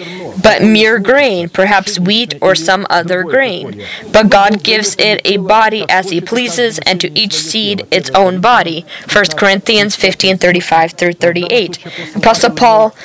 [0.43, 3.81] but mere grain, perhaps wheat or some other grain.
[4.11, 8.41] But God gives it a body as He pleases, and to each seed its own
[8.41, 8.85] body.
[9.11, 11.79] 1 Corinthians 15 35 through 38.
[12.17, 12.95] Apostle Paul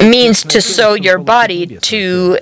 [0.00, 2.38] means to sow your body to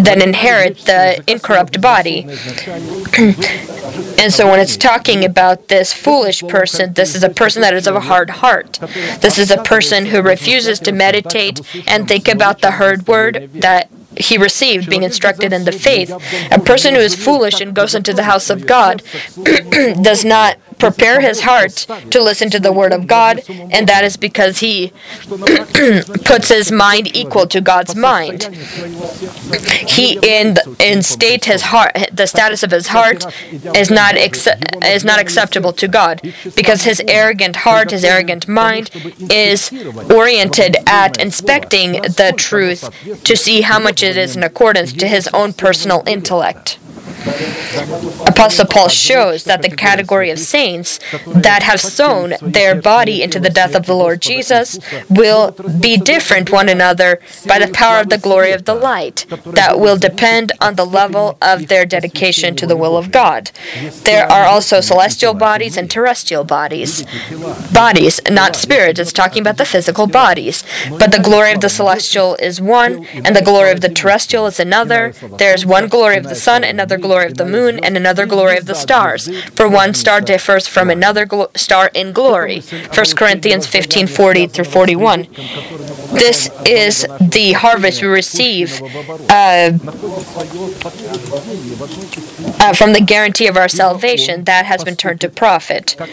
[0.00, 2.26] then inherit the incorrupt body.
[4.18, 7.86] and so when it's talking about this foolish person, this is a person that is
[7.86, 8.78] of a hard heart.
[9.20, 13.90] This is a person who refuses to meditate and think about the heard word that
[14.16, 16.10] he received, being instructed in the faith.
[16.50, 19.02] A person who is foolish and goes into the house of God
[20.02, 24.16] does not prepare his heart to listen to the word of God, and that is
[24.16, 24.92] because he
[26.24, 28.44] puts his mind equal to God's mind.
[29.86, 33.24] He in in state his heart the status of his heart
[33.76, 36.20] is not acce- is not acceptable to God
[36.56, 38.90] because his arrogant heart, his arrogant mind
[39.30, 39.70] is
[40.10, 42.88] oriented at inspecting the truth
[43.24, 46.78] to see how much it is in accordance to his own personal intellect.
[48.26, 53.50] Apostle Paul shows that the category of saints that have sown their body into the
[53.50, 58.18] death of the Lord Jesus will be different one another by the power of the
[58.18, 62.76] glory of the light that will depend on the level of their dedication to the
[62.76, 63.50] will of God.
[64.04, 67.04] There are also celestial bodies and terrestrial bodies.
[67.72, 68.98] Bodies, not spirits.
[69.00, 70.64] It's talking about the physical bodies.
[70.90, 74.60] But the glory of the celestial is one, and the glory of the terrestrial is
[74.60, 75.12] another.
[75.38, 78.56] There is one glory of the sun, another glory of the moon, and another glory
[78.56, 79.28] of the stars.
[79.50, 82.60] For one star differs from another glo- star in glory.
[82.60, 85.26] 1 Corinthians 15 40 through 41.
[86.12, 88.80] This is the harvest we receive
[89.30, 89.72] uh,
[92.60, 95.94] uh, from the guarantee of our salvation that has been turned to profit.
[95.98, 96.06] For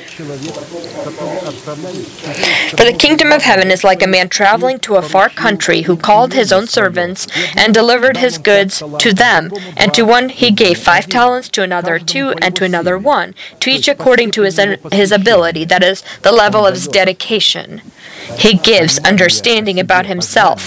[2.83, 6.33] the kingdom of heaven is like a man traveling to a far country who called
[6.33, 9.51] his own servants and delivered his goods to them.
[9.75, 13.69] And to one he gave five talents, to another two, and to another one, to
[13.69, 14.57] each according to his,
[15.01, 17.81] his ability, that is, the level of his dedication.
[18.37, 20.61] He gives understanding about himself,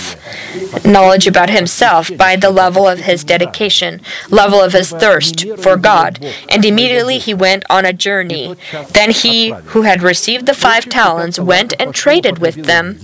[0.85, 4.01] knowledge about himself by the level of his dedication,
[4.31, 6.13] level of his thirst for God.
[6.49, 8.57] And immediately he went on a journey.
[8.99, 9.35] Then he
[9.73, 12.99] who had received the five talents went and traded with them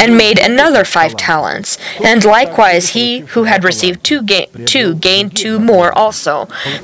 [0.00, 1.78] and made another five talents.
[2.02, 6.35] And likewise he who had received two, ga- two gained two more also.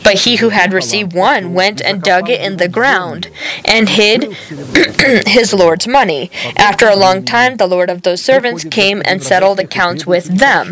[0.03, 3.29] But he who had received one went and dug it in the ground
[3.65, 4.21] and hid
[5.37, 6.31] his Lord's money.
[6.57, 10.67] After a long time, the Lord of those servants came and settled accounts with them.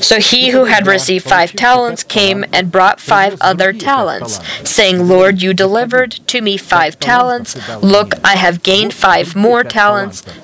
[0.00, 5.40] So he who had received five talents came and brought five other talents, saying, Lord,
[5.40, 7.56] you delivered to me five talents.
[7.80, 10.24] Look, I have gained five more talents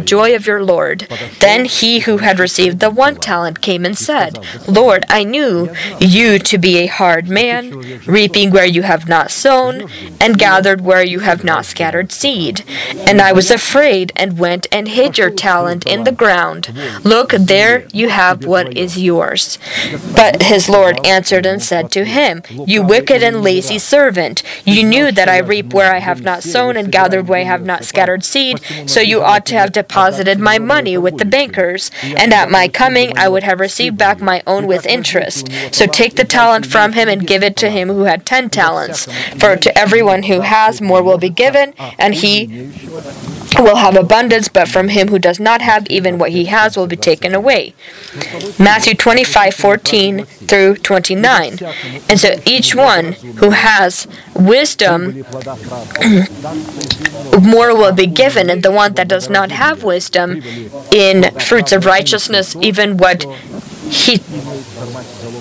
[0.00, 1.06] joy of your Lord.
[1.40, 6.38] Then he who had received the one talent came and said, Lord, I knew you
[6.38, 7.70] to be a hard man,
[8.06, 9.88] reaping where you have not sown,
[10.20, 12.64] and gathered where you have not scattered seed.
[13.06, 16.72] And I was afraid and went and hid your talent in the ground.
[17.04, 19.58] Look, there you have what is yours.
[20.14, 25.12] But his Lord answered and said to him, You wicked and lazy servant, you knew
[25.12, 28.24] that I reap where I have not sown and gathered where I have not scattered
[28.24, 32.68] seed, so you ought to have deposited my money with the bankers, and at my
[32.68, 35.48] coming I would have received back my own with interest.
[35.72, 39.06] So take the talent from him and give it to him who had ten talents.
[39.38, 42.70] For to everyone who has, more will be given, and he
[43.58, 46.86] will have abundance, but from him who does not have, even what he has will
[46.86, 47.74] be taken away.
[48.58, 51.58] Matthew 25, 14 through 29.
[52.08, 55.24] And so each one who has wisdom,
[57.42, 60.42] more will be given, and the one that does not have wisdom
[60.92, 63.24] in fruits of righteousness, even what
[63.90, 64.18] he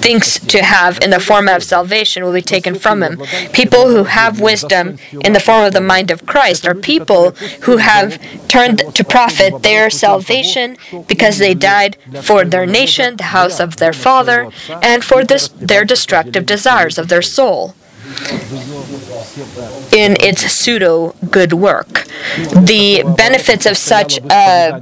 [0.01, 3.21] thinks to have in the form of salvation will be taken from him.
[3.53, 7.31] People who have wisdom in the form of the mind of Christ are people
[7.65, 10.77] who have turned to profit their salvation
[11.07, 14.49] because they died for their nation, the house of their father,
[14.81, 17.75] and for this, their destructive desires of their soul
[19.93, 22.05] in its pseudo good work.
[22.37, 24.79] The benefits of such uh,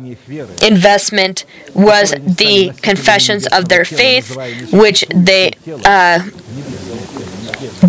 [0.62, 4.36] investment was the confessions of their faith,
[4.72, 5.54] which they
[5.86, 6.30] uh,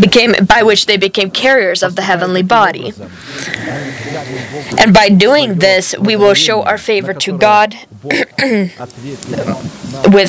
[0.00, 2.92] became by which they became carriers of the heavenly body.
[4.78, 8.76] And by doing this, we will show our favor to God, with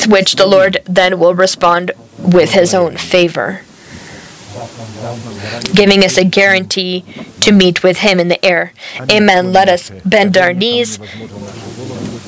[0.08, 3.62] which the Lord then will respond with his own favor
[5.74, 7.06] giving us a guarantee
[7.42, 8.74] to meet with Him in the air.
[9.12, 9.52] Amen.
[9.54, 11.00] Let us bend our knees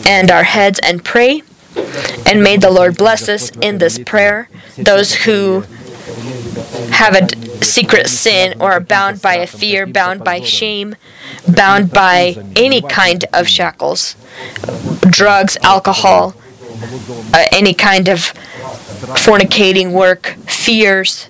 [0.06, 1.44] and our heads and pray.
[2.26, 4.50] And may the Lord bless us in this prayer.
[4.78, 5.62] Those who
[6.92, 10.96] have a secret sin or are bound by a fear, bound by shame,
[11.48, 14.16] bound by any kind of shackles
[15.10, 16.34] drugs, alcohol,
[17.34, 18.34] uh, any kind of
[19.26, 21.28] fornicating work, fears.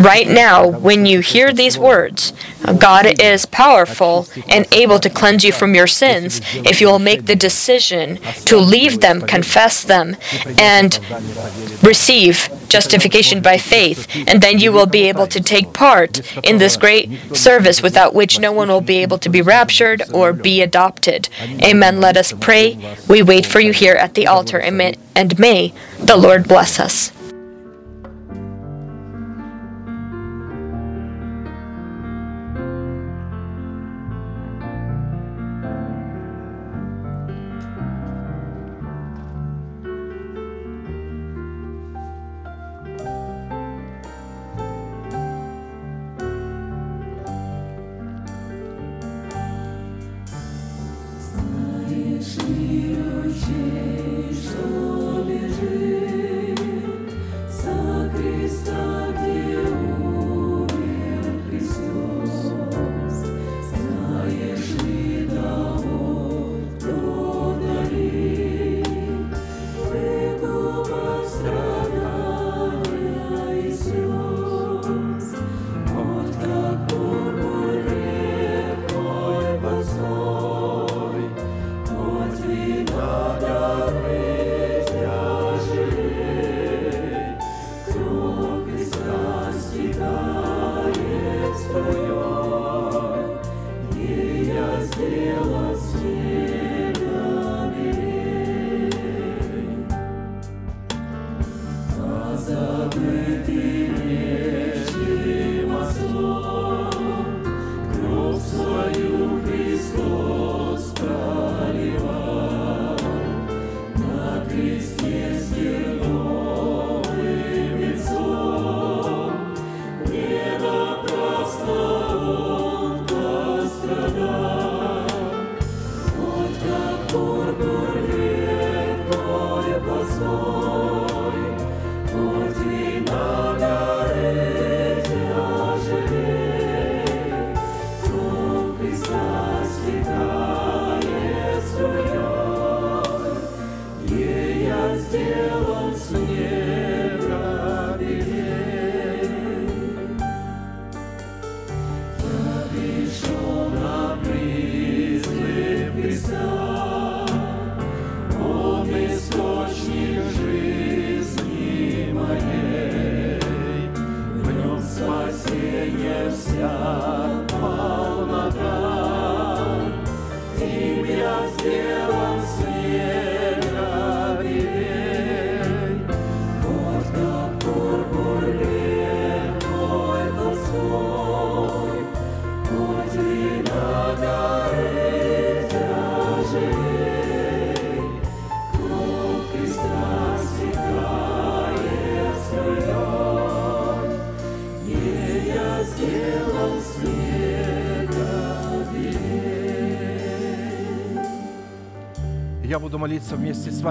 [0.00, 2.32] Right now, when you hear these words,
[2.78, 7.26] God is powerful and able to cleanse you from your sins if you will make
[7.26, 10.16] the decision to leave them, confess them,
[10.58, 10.98] and
[11.82, 14.06] receive justification by faith.
[14.26, 18.38] And then you will be able to take part in this great service without which
[18.38, 21.28] no one will be able to be raptured or be adopted.
[21.62, 22.00] Amen.
[22.00, 22.96] Let us pray.
[23.08, 24.60] We wait for you here at the altar.
[24.62, 24.94] Amen.
[25.14, 27.12] And may the Lord bless us.
[52.36, 53.44] Jesus.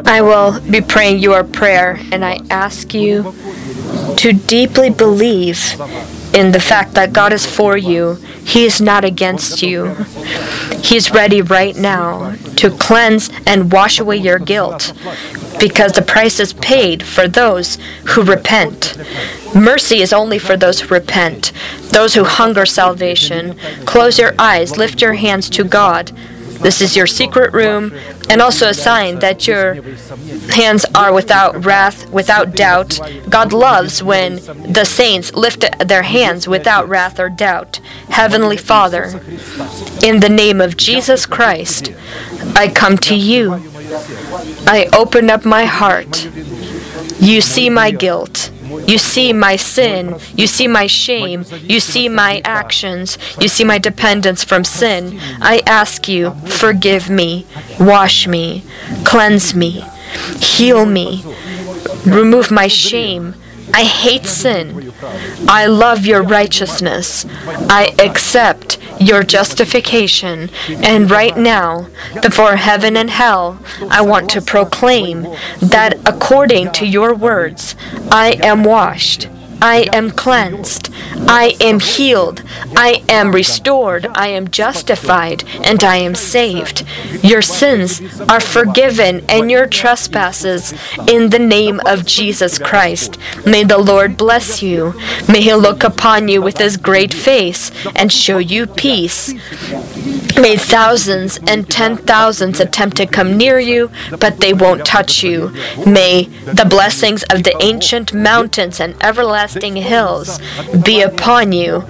[0.06, 3.34] I will be praying your prayer, and I ask you
[4.18, 5.60] to deeply believe
[6.34, 8.16] in the fact that God is for you.
[8.46, 9.94] He is not against you.
[10.84, 14.94] He is ready right now to cleanse and wash away your guilt
[15.60, 17.78] because the price is paid for those
[18.10, 18.98] who repent.
[19.56, 21.52] Mercy is only for those who repent,
[21.92, 23.56] those who hunger salvation.
[23.86, 26.12] Close your eyes, lift your hands to God.
[26.64, 27.94] This is your secret room,
[28.30, 29.76] and also a sign that your
[30.52, 33.00] hands are without wrath, without doubt.
[33.30, 34.38] God loves when
[34.72, 37.80] the saints lift their hands without wrath or doubt.
[38.10, 39.22] Heavenly Father,
[40.02, 41.92] in the name of Jesus Christ,
[42.56, 43.54] I come to you.
[44.66, 46.30] I open up my heart.
[47.20, 48.52] You see my guilt.
[48.88, 50.16] You see my sin.
[50.36, 51.46] You see my shame.
[51.62, 53.18] You see my actions.
[53.40, 55.20] You see my dependence from sin.
[55.42, 57.46] I ask you, forgive me,
[57.80, 58.64] wash me,
[59.04, 59.84] cleanse me,
[60.40, 61.24] heal me,
[62.06, 63.36] remove my shame.
[63.74, 64.94] I hate sin.
[65.48, 67.26] I love your righteousness.
[67.70, 70.50] I accept your justification.
[70.70, 71.88] And right now,
[72.22, 75.24] before heaven and hell, I want to proclaim
[75.62, 77.76] that according to your words,
[78.12, 79.28] I am washed.
[79.62, 80.90] I am cleansed.
[81.28, 82.42] I am healed.
[82.76, 84.08] I am restored.
[84.14, 85.44] I am justified.
[85.64, 86.86] And I am saved.
[87.22, 90.74] Your sins are forgiven and your trespasses
[91.08, 93.18] in the name of Jesus Christ.
[93.46, 94.94] May the Lord bless you.
[95.30, 99.34] May he look upon you with his great face and show you peace.
[100.36, 105.54] May thousands and ten thousands attempt to come near you, but they won't touch you.
[105.86, 110.40] May the blessings of the ancient mountains and everlasting everlasting hills
[110.84, 111.82] be upon you,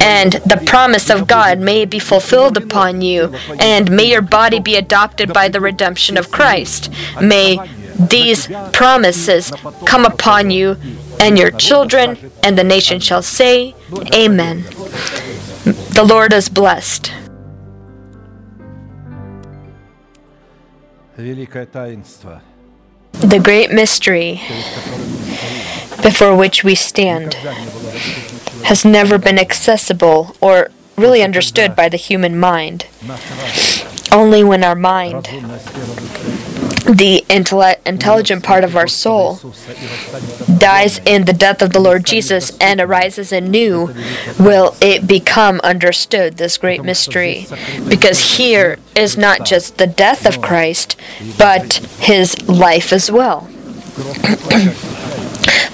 [0.00, 4.76] and the promise of God may be fulfilled upon you, and may your body be
[4.76, 6.90] adopted by the redemption of Christ.
[7.20, 7.58] May
[7.98, 9.52] these promises
[9.86, 10.76] come upon you
[11.20, 13.74] and your children, and the nation shall say,
[14.12, 14.62] Amen.
[15.94, 17.12] The Lord is blessed.
[23.12, 24.42] The great mystery
[26.02, 27.34] before which we stand
[28.64, 32.86] has never been accessible or really understood by the human mind.
[34.12, 35.24] Only when our mind,
[36.86, 39.40] the intelligent part of our soul,
[40.58, 43.92] dies in the death of the Lord Jesus and arises anew,
[44.38, 47.46] will it become understood, this great mystery.
[47.88, 50.96] Because here is not just the death of Christ,
[51.36, 53.50] but his life as well.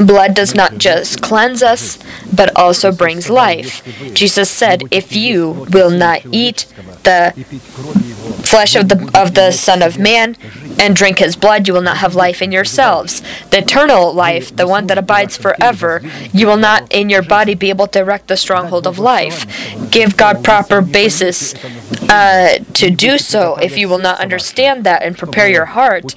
[0.06, 1.98] Blood does not just cleanse us,
[2.32, 3.82] but also brings life.
[4.14, 6.66] Jesus said, If you will not eat
[7.04, 7.32] the
[8.44, 10.36] flesh of the of the Son of Man
[10.78, 13.22] and drink his blood, you will not have life in yourselves.
[13.50, 16.00] The eternal life, the one that abides forever,
[16.32, 19.46] you will not in your body be able to erect the stronghold of life.
[19.90, 21.54] Give God proper basis
[22.08, 26.14] uh, to do so if you will not understand that and prepare your heart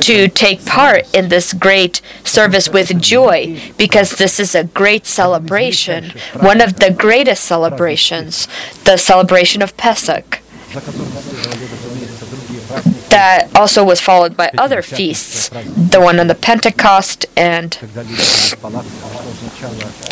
[0.00, 3.19] to take part in this great service with joy
[3.76, 8.48] because this is a great celebration, one of the greatest celebrations,
[8.84, 10.40] the celebration of Pesach
[13.10, 17.72] that also was followed by other feasts, the one on the Pentecost and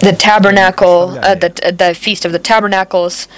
[0.02, 3.28] the tabernacle, uh, the, the feast of the tabernacles.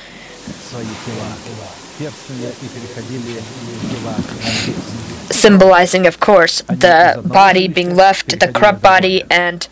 [5.40, 9.66] Symbolizing, of course, the body being left, the corrupt body, and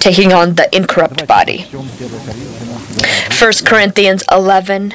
[0.00, 1.66] taking on the incorrupt body.
[1.68, 4.94] 1 Corinthians 11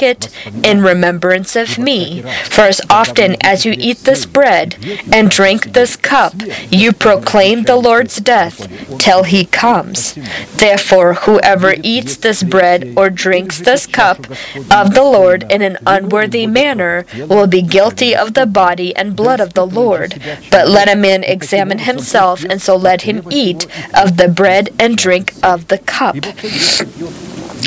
[0.00, 0.28] it
[0.62, 2.22] in remembrance of me.
[2.44, 4.76] For as often as you eat this bread
[5.12, 6.34] and drink this cup,
[6.70, 8.68] you proclaim the Lord's death
[8.98, 10.14] till he comes.
[10.54, 14.30] Therefore, whoever eats this bread or drinks this cup
[14.70, 19.40] of the Lord in an unworthy manner will be guilty of the body and blood
[19.40, 20.22] of the Lord.
[20.50, 24.96] But let a man examine himself, and so let him eat of the bread and
[24.96, 26.16] drink of the cup.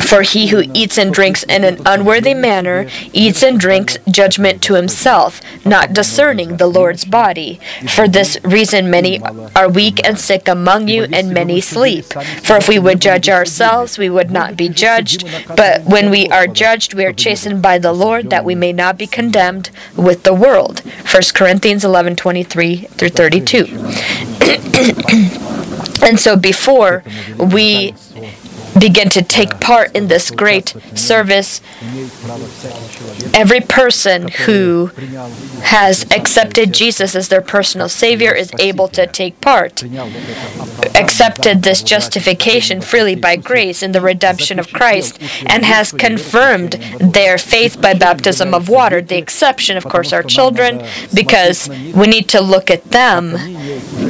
[0.05, 4.75] For he who eats and drinks in an unworthy manner eats and drinks judgment to
[4.75, 7.59] himself, not discerning the Lord's body.
[7.89, 9.21] For this reason, many
[9.55, 12.05] are weak and sick among you, and many sleep.
[12.05, 15.25] For if we would judge ourselves, we would not be judged.
[15.55, 18.97] But when we are judged, we are chastened by the Lord, that we may not
[18.97, 20.81] be condemned with the world.
[21.11, 23.65] 1 Corinthians 11 23 through 32.
[26.05, 27.03] and so before
[27.37, 27.93] we
[28.79, 31.61] begin to take part in this great service.
[33.33, 34.91] Every person who
[35.63, 39.83] has accepted Jesus as their personal Savior is able to take part,
[40.95, 47.37] accepted this justification freely by grace in the redemption of Christ, and has confirmed their
[47.37, 49.01] faith by baptism of water.
[49.01, 53.35] The exception, of course, are children, because we need to look at them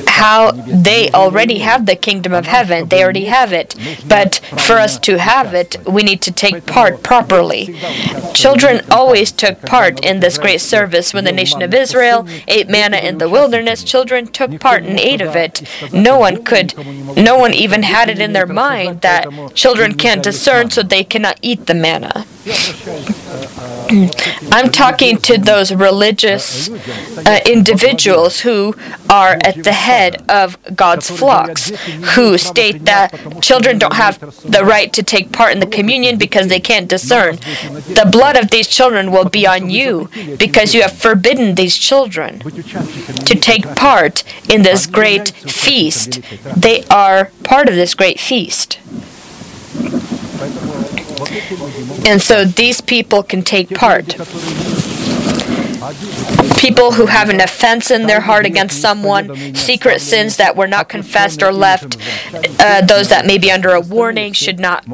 [0.07, 2.87] how they already have the kingdom of heaven.
[2.87, 3.75] They already have it.
[4.07, 7.75] But for us to have it, we need to take part properly.
[8.33, 12.97] Children always took part in this great service when the nation of Israel ate manna
[12.97, 13.83] in the wilderness.
[13.83, 15.67] Children took part and ate of it.
[15.93, 16.73] No one could,
[17.15, 21.39] no one even had it in their mind that children can't discern, so they cannot
[21.41, 22.25] eat the manna.
[24.51, 28.75] I'm talking to those religious uh, individuals who
[29.09, 31.69] are at the head of God's flocks,
[32.15, 36.47] who state that children don't have the right to take part in the communion because
[36.47, 37.37] they can't discern.
[37.37, 42.39] The blood of these children will be on you because you have forbidden these children
[42.39, 46.21] to take part in this great feast.
[46.55, 48.79] They are part of this great feast.
[52.07, 54.15] And so these people can take part.
[56.57, 60.89] People who have an offense in their heart against someone, secret sins that were not
[60.89, 61.97] confessed or left,
[62.59, 64.85] uh, those that may be under a warning should not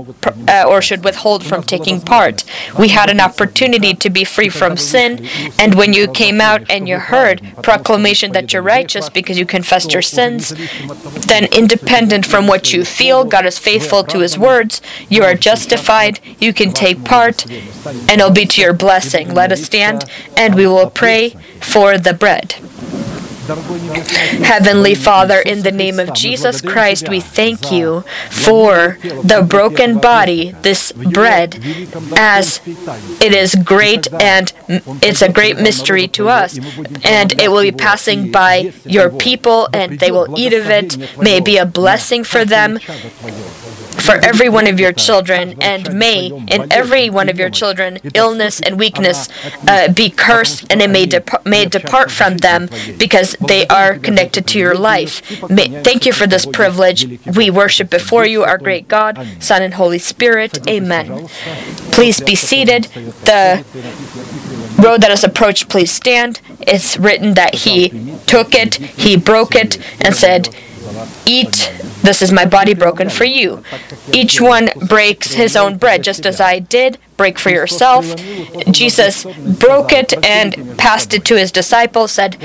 [0.48, 2.44] uh, or should withhold from taking part.
[2.78, 5.28] We had an opportunity to be free from sin,
[5.58, 9.94] and when you came out and you heard proclamation that you're righteous because you confessed
[9.94, 10.54] your sins,
[11.28, 14.82] then independent from what you feel, God is faithful to His words.
[15.10, 16.20] You are justified.
[16.40, 19.34] You can take part, and it'll be to your blessing.
[19.34, 22.56] Let us stand, and we will pray for the bread.
[24.44, 30.52] Heavenly Father, in the name of Jesus Christ, we thank you for the broken body,
[30.62, 31.60] this bread,
[32.16, 32.62] as
[33.20, 34.54] it is great and
[35.02, 36.58] it's a great mystery to us.
[37.04, 40.98] And it will be passing by your people, and they will eat of it.
[41.18, 42.80] May it be a blessing for them
[44.00, 48.60] for every one of your children, and may in every one of your children illness
[48.62, 49.28] and weakness
[49.68, 54.48] uh, be cursed, and it may, dep- may depart from them because they are connected
[54.48, 55.22] to your life.
[55.50, 57.20] May, thank you for this privilege.
[57.36, 60.68] We worship before you, our great God, Son, and Holy Spirit.
[60.68, 61.28] Amen.
[61.92, 62.86] Please be seated.
[63.26, 63.64] The
[64.82, 66.42] road that is approached, please stand.
[66.62, 67.90] It's written that he
[68.26, 70.50] took it, he broke it, and said,
[71.26, 71.72] Eat,
[72.04, 73.64] this is my body broken for you.
[74.14, 76.98] Each one breaks his own bread, just as I did.
[77.18, 78.16] Break for yourself.
[78.72, 79.24] Jesus
[79.60, 82.38] broke it and passed it to his disciples, said,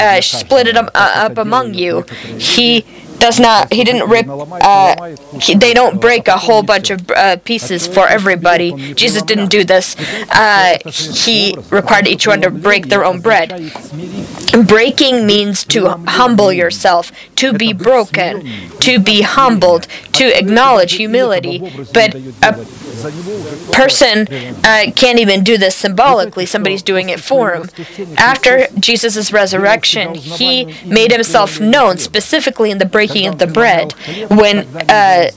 [0.00, 2.02] uh, Split it up, uh, up among you.
[2.38, 2.84] He
[3.18, 7.36] does not he didn't rip uh, he, they don't break a whole bunch of uh,
[7.44, 8.92] pieces for everybody.
[8.94, 9.96] Jesus didn't do this.
[10.30, 10.78] Uh,
[11.24, 13.72] he required each one to break their own bread.
[14.66, 18.46] Breaking means to humble yourself to be broken
[18.80, 21.58] to be humbled to acknowledge humility.
[21.92, 22.52] But a
[23.72, 24.26] person
[24.64, 26.46] uh, can't even do this symbolically.
[26.46, 27.68] Somebody's doing it for him.
[28.16, 33.92] After jesus' resurrection he made himself known specifically in the breaking of the bread.
[34.30, 35.30] when uh,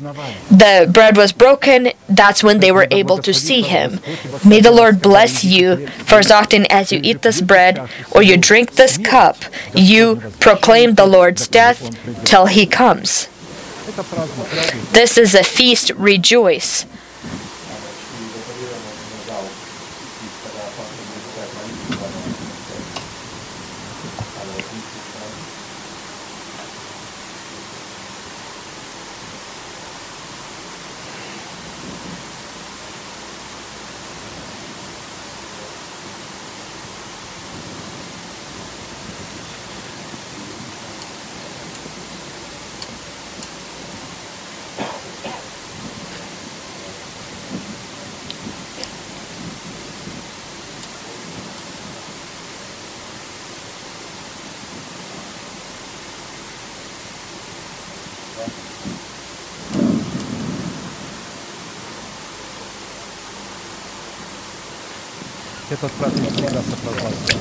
[0.50, 4.00] the bread was broken that's when they were able to see him.
[4.46, 8.38] may the lord bless you for as often as you eat this bread or you
[8.38, 9.38] drink this cup
[9.74, 11.80] you proclaim the lord's death
[12.26, 13.28] till he comes.
[14.92, 15.90] This is a feast.
[15.96, 16.86] Rejoice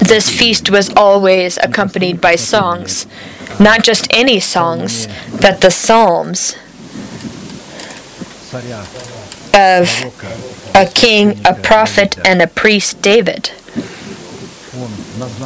[0.09, 3.07] This feast was always accompanied by songs,
[3.61, 5.07] not just any songs,
[5.41, 6.57] but the psalms
[9.55, 9.89] of
[10.75, 13.51] a king, a prophet, and a priest, David.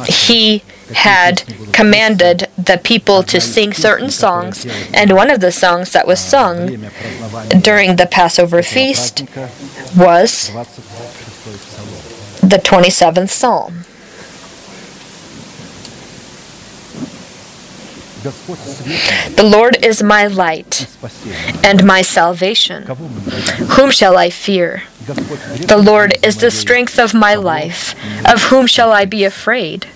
[0.07, 1.43] He had
[1.73, 6.67] commanded the people to sing certain songs, and one of the songs that was sung
[7.61, 9.25] during the Passover feast
[9.97, 10.51] was
[12.41, 13.85] the 27th Psalm.
[18.23, 20.87] The Lord is my light
[21.63, 22.83] and my salvation.
[23.75, 24.83] Whom shall I fear?
[25.05, 27.95] The Lord is the strength of my life.
[28.25, 29.87] Of whom shall I be afraid?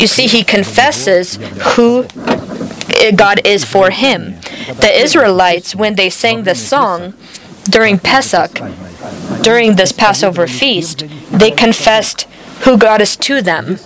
[0.00, 1.36] You see, he confesses
[1.74, 2.06] who
[3.14, 4.36] God is for him.
[4.80, 7.12] The Israelites, when they sang the song
[7.64, 8.60] during Pesach,
[9.42, 12.22] during this Passover feast, they confessed
[12.64, 13.78] who God is to them.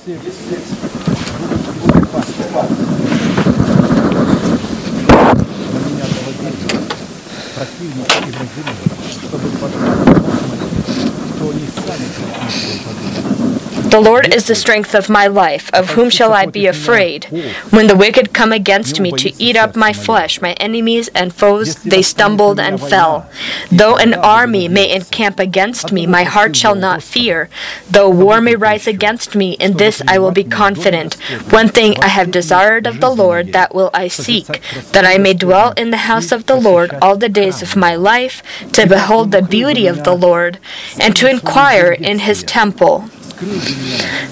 [13.93, 15.69] The Lord is the strength of my life.
[15.75, 17.27] Of whom shall I be afraid?
[17.69, 21.75] When the wicked come against me to eat up my flesh, my enemies and foes,
[21.83, 23.29] they stumbled and fell.
[23.71, 27.51] Though an army may encamp against me, my heart shall not fear.
[27.91, 31.17] Though war may rise against me, in this I will be confident.
[31.53, 34.63] One thing I have desired of the Lord, that will I seek,
[34.93, 37.95] that I may dwell in the house of the Lord all the days of my
[37.95, 40.59] life, to behold the beauty of the Lord,
[40.99, 43.11] and to inquire in his temple.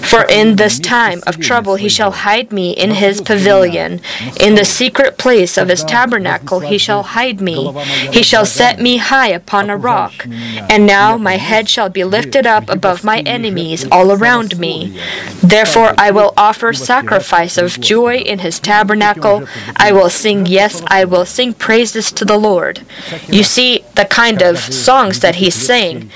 [0.01, 4.01] For in this time of trouble he shall hide me in his pavilion.
[4.39, 7.71] In the secret place of his tabernacle he shall hide me.
[8.11, 10.27] He shall set me high upon a rock.
[10.69, 14.99] And now my head shall be lifted up above my enemies all around me.
[15.41, 19.47] Therefore I will offer sacrifice of joy in his tabernacle.
[19.77, 22.81] I will sing, yes, I will sing praises to the Lord.
[23.27, 26.11] You see the kind of songs that he's saying.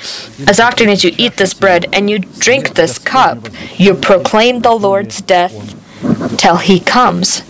[0.48, 4.60] As often as you eat this bread and you drink this this cup, you proclaim
[4.62, 5.56] the Lord's death
[6.38, 7.42] till he comes.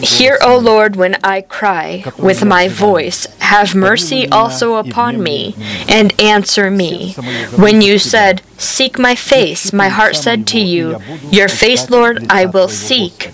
[0.00, 3.26] Hear, O Lord, when I cry with my voice.
[3.40, 5.54] Have mercy also upon me,
[5.88, 7.12] and answer me.
[7.56, 10.98] When you said, Seek my face, my heart said to you,
[11.30, 13.30] Your face, Lord, I will seek.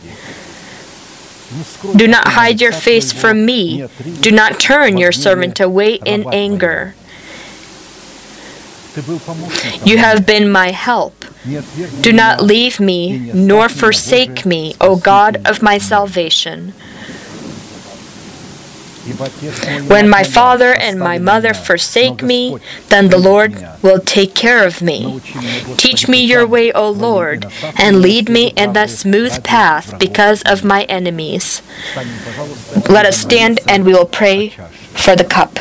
[1.97, 3.87] Do not hide your face from me.
[4.21, 6.95] Do not turn your servant away in anger.
[9.85, 11.25] You have been my help.
[12.01, 16.75] Do not leave me nor forsake me, O God of my salvation.
[19.89, 24.83] When my father and my mother forsake me, then the Lord will take care of
[24.83, 25.21] me.
[25.77, 27.47] Teach me your way, O Lord,
[27.79, 31.63] and lead me in the smooth path because of my enemies.
[32.89, 34.51] Let us stand and we will pray
[34.95, 35.59] for the cup.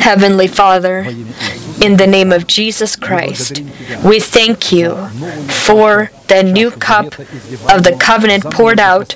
[0.00, 0.98] Heavenly Father,
[1.82, 3.60] in the name of Jesus Christ,
[4.04, 4.94] we thank you
[5.48, 9.14] for the new cup of the covenant poured out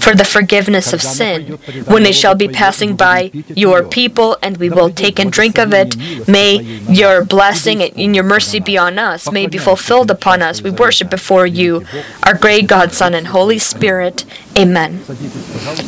[0.00, 1.52] for the forgiveness of sin.
[1.86, 5.72] When it shall be passing by your people, and we will take and drink of
[5.72, 5.96] it,
[6.28, 6.56] may
[6.88, 10.62] your blessing and your mercy be on us, may be fulfilled upon us.
[10.62, 11.84] We worship before you,
[12.22, 14.24] our great God, Son, and Holy Spirit.
[14.58, 15.00] Amen.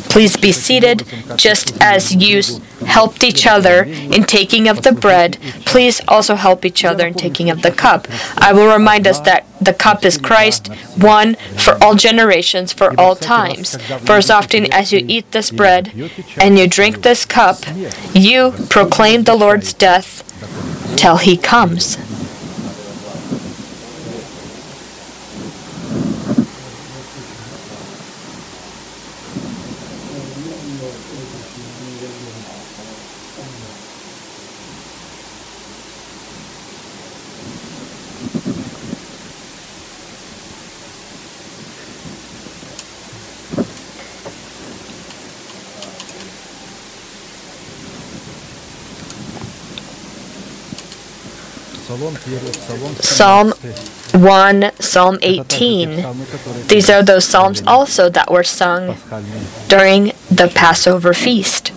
[0.09, 1.03] Please be seated,
[1.35, 2.41] just as you
[2.85, 7.49] helped each other in taking of the bread, please also help each other in taking
[7.49, 8.07] of the cup.
[8.37, 13.15] I will remind us that the cup is Christ, one for all generations, for all
[13.15, 13.75] times.
[14.05, 15.91] For as often as you eat this bread
[16.39, 17.57] and you drink this cup,
[18.13, 20.23] you proclaim the Lord's death
[20.97, 21.97] till he comes.
[53.01, 53.51] Psalm
[54.13, 56.05] 1, Psalm 18.
[56.67, 58.95] These are those psalms also that were sung
[59.67, 61.71] during the Passover feast.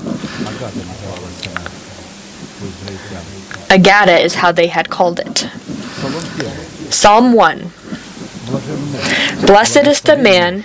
[3.71, 5.49] Agada is how they had called it.
[6.93, 7.71] Psalm 1.
[9.47, 10.65] Blessed is the man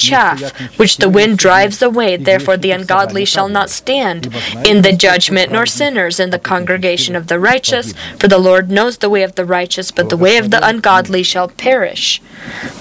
[0.00, 2.16] chaff which the wind drives away.
[2.16, 4.34] Therefore, the ungodly shall not stand
[4.64, 7.92] in the judgment, nor sinners in the congregation of the righteous.
[8.18, 11.22] For the Lord knows the way of the righteous, but the way of the ungodly
[11.22, 12.20] shall perish.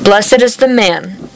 [0.01, 1.29] Blessed is the man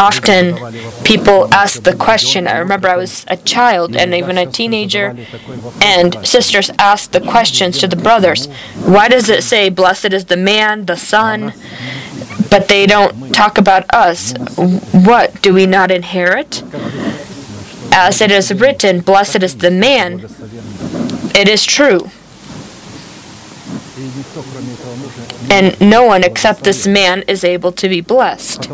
[0.00, 0.56] often
[1.04, 2.48] people ask the question.
[2.48, 5.14] I remember I was a child and even a teenager,
[5.82, 8.46] and sisters asked the questions to the brothers
[8.94, 11.52] Why does it say, Blessed is the man, the son?
[12.50, 14.34] But they don't talk about us.
[14.92, 15.40] What?
[15.42, 16.62] Do we not inherit?
[17.92, 20.20] As it is written, Blessed is the man.
[21.34, 22.10] It is true.
[25.50, 28.68] And no one except this man is able to be blessed.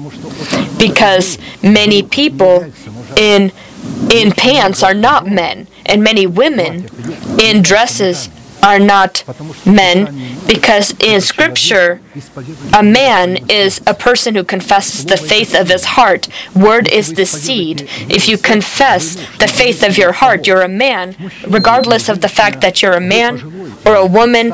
[0.78, 2.70] Because many people
[3.16, 3.53] in
[4.11, 6.88] in pants are not men and many women
[7.40, 8.28] in dresses
[8.66, 9.22] are not
[9.64, 9.98] men,
[10.48, 12.00] because in Scripture,
[12.76, 16.28] a man is a person who confesses the faith of his heart.
[16.54, 17.88] Word is the seed.
[18.18, 22.60] If you confess the faith of your heart, you're a man, regardless of the fact
[22.62, 23.32] that you're a man
[23.86, 24.50] or a woman,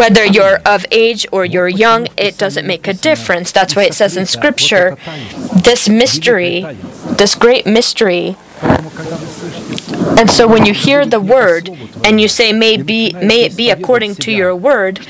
[0.00, 3.50] whether you're of age or you're young, it doesn't make a difference.
[3.50, 4.96] That's why it says in Scripture
[5.68, 6.56] this mystery,
[7.20, 8.36] this great mystery.
[10.20, 11.64] And so when you hear the word,
[12.04, 15.06] and you say, may, be, may it be according to your word,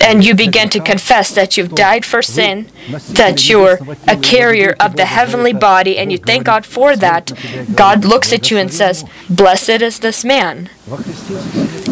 [0.00, 2.66] and you begin to confess that you've died for sin,
[3.10, 7.32] that you're a carrier of the heavenly body, and you thank God for that,
[7.74, 10.70] God looks at you and says, Blessed is this man.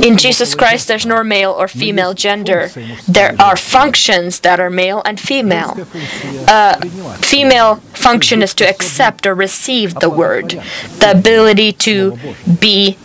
[0.02, 2.70] In Jesus Christ, there's no male or female gender.
[3.08, 5.76] There are functions that are male and female.
[6.48, 6.80] Uh,
[7.16, 10.62] female function is to accept or receive the word,
[11.00, 12.18] the ability to
[12.60, 12.96] be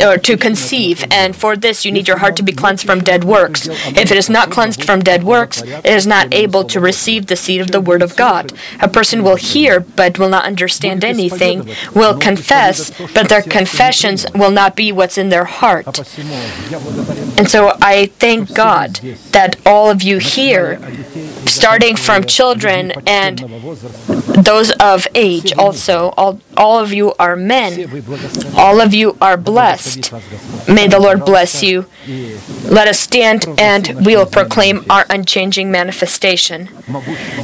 [0.00, 3.24] or to conceive, and for this you need your heart to be cleansed from dead
[3.24, 3.68] works.
[3.68, 7.36] If it is not cleansed from dead works, it is not able to receive the
[7.36, 8.52] seed of the word of God.
[8.80, 14.40] A person will hear but will not understand anything, will confess, but their confessions actions
[14.40, 15.86] will not be what's in their heart.
[17.38, 18.94] And so I thank God
[19.32, 20.80] that all of you here,
[21.46, 23.38] starting from children and
[24.44, 27.90] those of age also, all, all of you are men,
[28.56, 30.12] all of you are blessed.
[30.68, 31.86] May the Lord bless you.
[32.64, 36.68] Let us stand and we will proclaim our unchanging manifestation.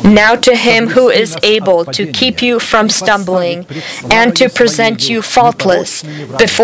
[0.04, 3.66] Now to him who is able to keep you from stumbling
[4.10, 6.02] and to present you faultless
[6.38, 6.63] before